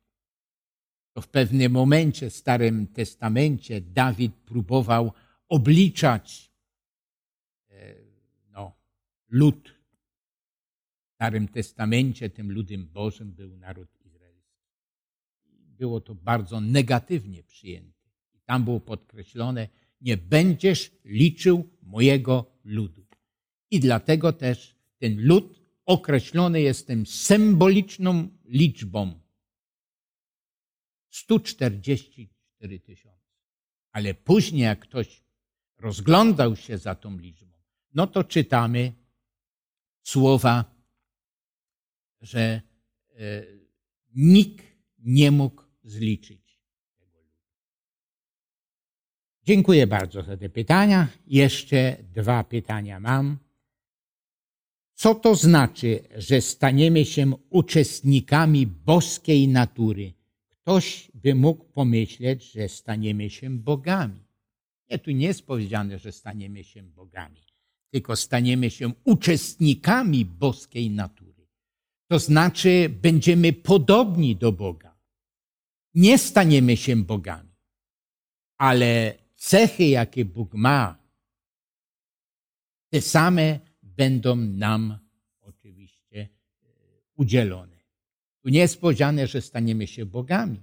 [1.13, 5.13] To w pewnym momencie w Starym Testamencie Dawid próbował
[5.49, 6.53] obliczać
[7.71, 7.95] e,
[8.51, 8.73] no,
[9.29, 9.80] lud.
[11.21, 14.61] Starym Testamencie tym ludem Bożym był naród izraelski.
[15.51, 18.11] Było to bardzo negatywnie przyjęte.
[18.35, 19.69] I tam było podkreślone,
[20.01, 23.07] nie będziesz liczył mojego ludu.
[23.71, 29.21] I dlatego też ten lud określony jest tym symboliczną liczbą
[31.09, 33.35] 144 tysiące.
[33.93, 35.23] Ale później, jak ktoś
[35.79, 37.57] rozglądał się za tą liczbą,
[37.95, 38.93] no to czytamy
[40.03, 40.80] słowa,
[42.21, 43.43] że e,
[44.15, 44.67] nikt
[44.99, 46.61] nie mógł zliczyć
[46.99, 47.37] tego ludu.
[49.43, 51.09] Dziękuję bardzo za te pytania.
[51.27, 53.39] Jeszcze dwa pytania mam.
[54.95, 60.13] Co to znaczy, że staniemy się uczestnikami boskiej natury?
[60.49, 64.25] Ktoś by mógł pomyśleć, że staniemy się bogami.
[64.91, 67.41] Nie, tu nie jest powiedziane, że staniemy się bogami,
[67.91, 71.40] tylko staniemy się uczestnikami boskiej natury.
[72.11, 74.97] To znaczy, będziemy podobni do Boga.
[75.95, 77.55] Nie staniemy się bogami,
[78.59, 80.99] ale cechy, jakie Bóg ma,
[82.89, 84.99] te same będą nam
[85.41, 86.29] oczywiście e,
[87.17, 87.77] udzielone.
[88.43, 90.63] Tu nie jest powiedziane, że staniemy się bogami,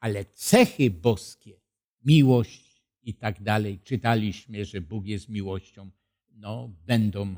[0.00, 1.60] ale cechy boskie,
[2.04, 5.90] miłość i tak dalej, czytaliśmy, że Bóg jest miłością,
[6.30, 7.36] no, będą e,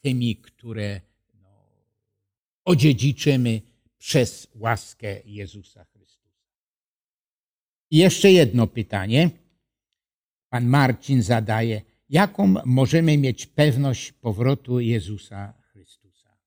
[0.00, 1.09] tymi, które
[2.70, 3.60] odziedziczymy
[3.98, 6.40] przez łaskę Jezusa Chrystusa.
[7.90, 9.30] I jeszcze jedno pytanie.
[10.48, 16.38] Pan Marcin zadaje, jaką możemy mieć pewność powrotu Jezusa Chrystusa?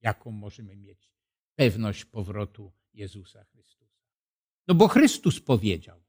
[0.00, 1.10] Jaką możemy mieć
[1.56, 4.02] pewność powrotu Jezusa Chrystusa?
[4.68, 6.02] No bo Chrystus powiedział,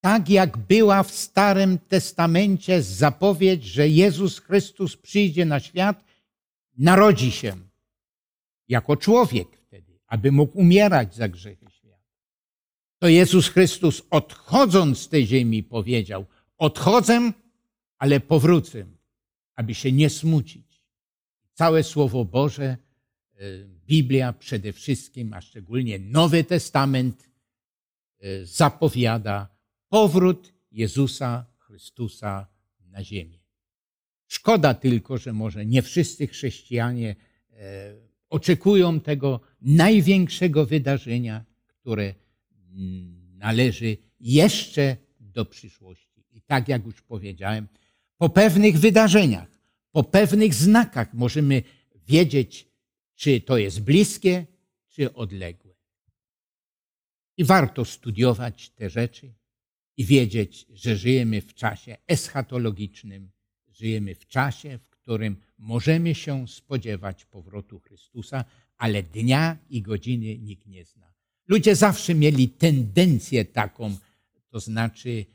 [0.00, 6.04] tak jak była w Starym Testamencie zapowiedź, że Jezus Chrystus przyjdzie na świat,
[6.76, 7.65] narodzi się
[8.68, 12.02] jako człowiek wtedy, aby mógł umierać za grzechy świata.
[12.98, 16.26] To Jezus Chrystus odchodząc z tej ziemi powiedział,
[16.58, 17.32] odchodzę,
[17.98, 18.86] ale powrócę,
[19.54, 20.82] aby się nie smucić.
[21.52, 22.78] Całe Słowo Boże, e,
[23.86, 27.30] Biblia przede wszystkim, a szczególnie Nowy Testament
[28.20, 29.48] e, zapowiada
[29.88, 32.46] powrót Jezusa Chrystusa
[32.86, 33.38] na ziemię.
[34.26, 37.16] Szkoda tylko, że może nie wszyscy chrześcijanie
[37.52, 42.14] e, oczekują tego największego wydarzenia, które
[43.36, 46.24] należy jeszcze do przyszłości.
[46.32, 47.68] I tak jak już powiedziałem,
[48.18, 49.48] po pewnych wydarzeniach,
[49.92, 51.62] po pewnych znakach możemy
[52.08, 52.68] wiedzieć,
[53.14, 54.46] czy to jest bliskie,
[54.88, 55.74] czy odległe.
[57.36, 59.34] I warto studiować te rzeczy
[59.96, 63.30] i wiedzieć, że żyjemy w czasie eschatologicznym,
[63.68, 68.44] żyjemy w czasie, w którym możemy się spodziewać powrotu Chrystusa,
[68.76, 71.14] ale dnia i godziny nikt nie zna.
[71.48, 73.96] Ludzie zawsze mieli tendencję taką,
[74.50, 75.26] to znaczy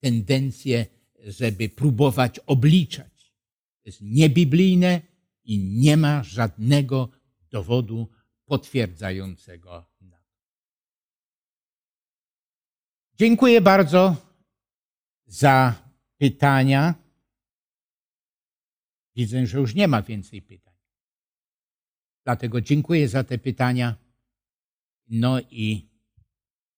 [0.00, 0.86] tendencję
[1.26, 3.34] żeby próbować obliczać.
[3.82, 5.00] To jest niebiblijne
[5.44, 7.08] i nie ma żadnego
[7.50, 8.08] dowodu
[8.44, 10.38] potwierdzającego na to.
[13.14, 14.16] Dziękuję bardzo
[15.26, 15.74] za
[16.18, 17.01] pytania.
[19.16, 20.74] Widzę, że już nie ma więcej pytań.
[22.24, 23.96] Dlatego dziękuję za te pytania.
[25.08, 25.88] No i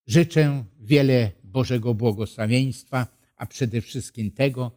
[0.06, 4.72] życzę wiele Bożego błogosławieństwa a przede wszystkim tego,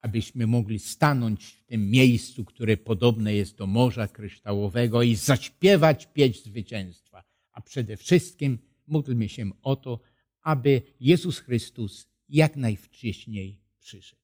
[0.00, 6.48] abyśmy mogli stanąć w tym miejscu, które podobne jest do Morza Kryształowego i zaśpiewać pieśń
[6.48, 7.24] zwycięstwa.
[7.52, 10.00] A przede wszystkim módlmy się o to,
[10.42, 14.22] aby Jezus Chrystus jak najwcześniej przyszedł.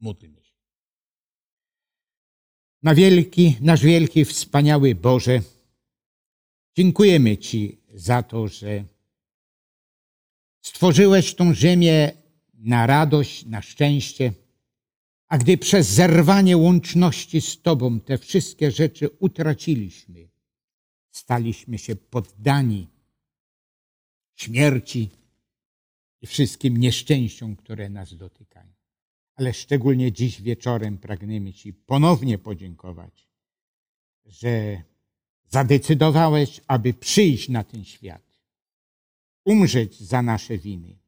[0.00, 0.49] Módlmy się.
[2.82, 5.42] Na wielki, nasz wielki, wspaniały Boże,
[6.76, 8.84] dziękujemy Ci za to, że
[10.60, 12.12] stworzyłeś tą ziemię
[12.54, 14.32] na radość, na szczęście,
[15.28, 20.28] A gdy przez zerwanie łączności z Tobą te wszystkie rzeczy utraciliśmy,
[21.10, 22.88] staliśmy się poddani
[24.34, 25.10] śmierci
[26.20, 28.79] i wszystkim nieszczęściom, które nas dotykają.
[29.40, 33.28] Ale szczególnie dziś wieczorem pragniemy Ci ponownie podziękować,
[34.26, 34.82] że
[35.48, 38.40] zadecydowałeś, aby przyjść na ten świat,
[39.44, 40.98] umrzeć za nasze winy,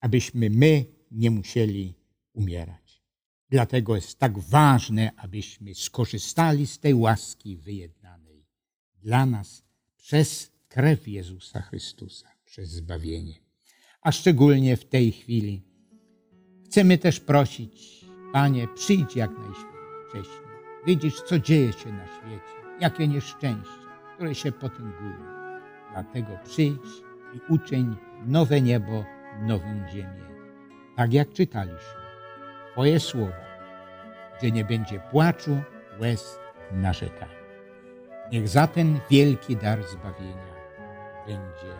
[0.00, 1.94] abyśmy my nie musieli
[2.32, 3.02] umierać.
[3.50, 8.46] Dlatego jest tak ważne, abyśmy skorzystali z tej łaski wyjednanej
[8.94, 9.62] dla nas
[9.96, 13.34] przez krew Jezusa Chrystusa, przez zbawienie.
[14.00, 15.67] A szczególnie w tej chwili
[16.68, 20.48] chcemy też prosić, Panie, przyjdź jak najwcześniej.
[20.86, 23.72] Widzisz, co dzieje się na świecie, jakie nieszczęście,
[24.14, 25.16] które się potęgują.
[25.92, 26.88] Dlatego przyjdź
[27.34, 27.96] i uczyń
[28.26, 29.04] nowe niebo,
[29.40, 30.28] nową ziemię.
[30.96, 31.98] Tak jak czytaliśmy,
[32.72, 33.48] Twoje słowa,
[34.38, 35.60] gdzie nie będzie płaczu,
[36.00, 36.38] łez,
[36.72, 37.38] narzekania.
[38.32, 40.54] Niech za ten wielki dar zbawienia
[41.26, 41.74] będzie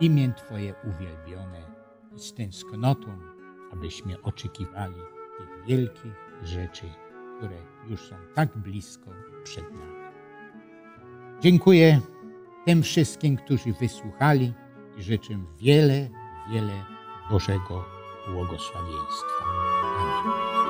[0.00, 1.62] imię Twoje uwielbione
[2.16, 3.33] i z tęsknotą,
[3.74, 5.00] abyśmy oczekiwali
[5.38, 6.12] tych wielkich
[6.42, 6.90] rzeczy,
[7.36, 7.56] które
[7.88, 9.10] już są tak blisko
[9.44, 10.04] przed nami.
[11.40, 12.00] Dziękuję
[12.66, 14.52] tym wszystkim, którzy wysłuchali
[14.98, 16.08] i życzę wiele,
[16.52, 16.84] wiele
[17.30, 17.84] Bożego
[18.28, 19.44] błogosławieństwa.
[19.44, 20.63] Amen.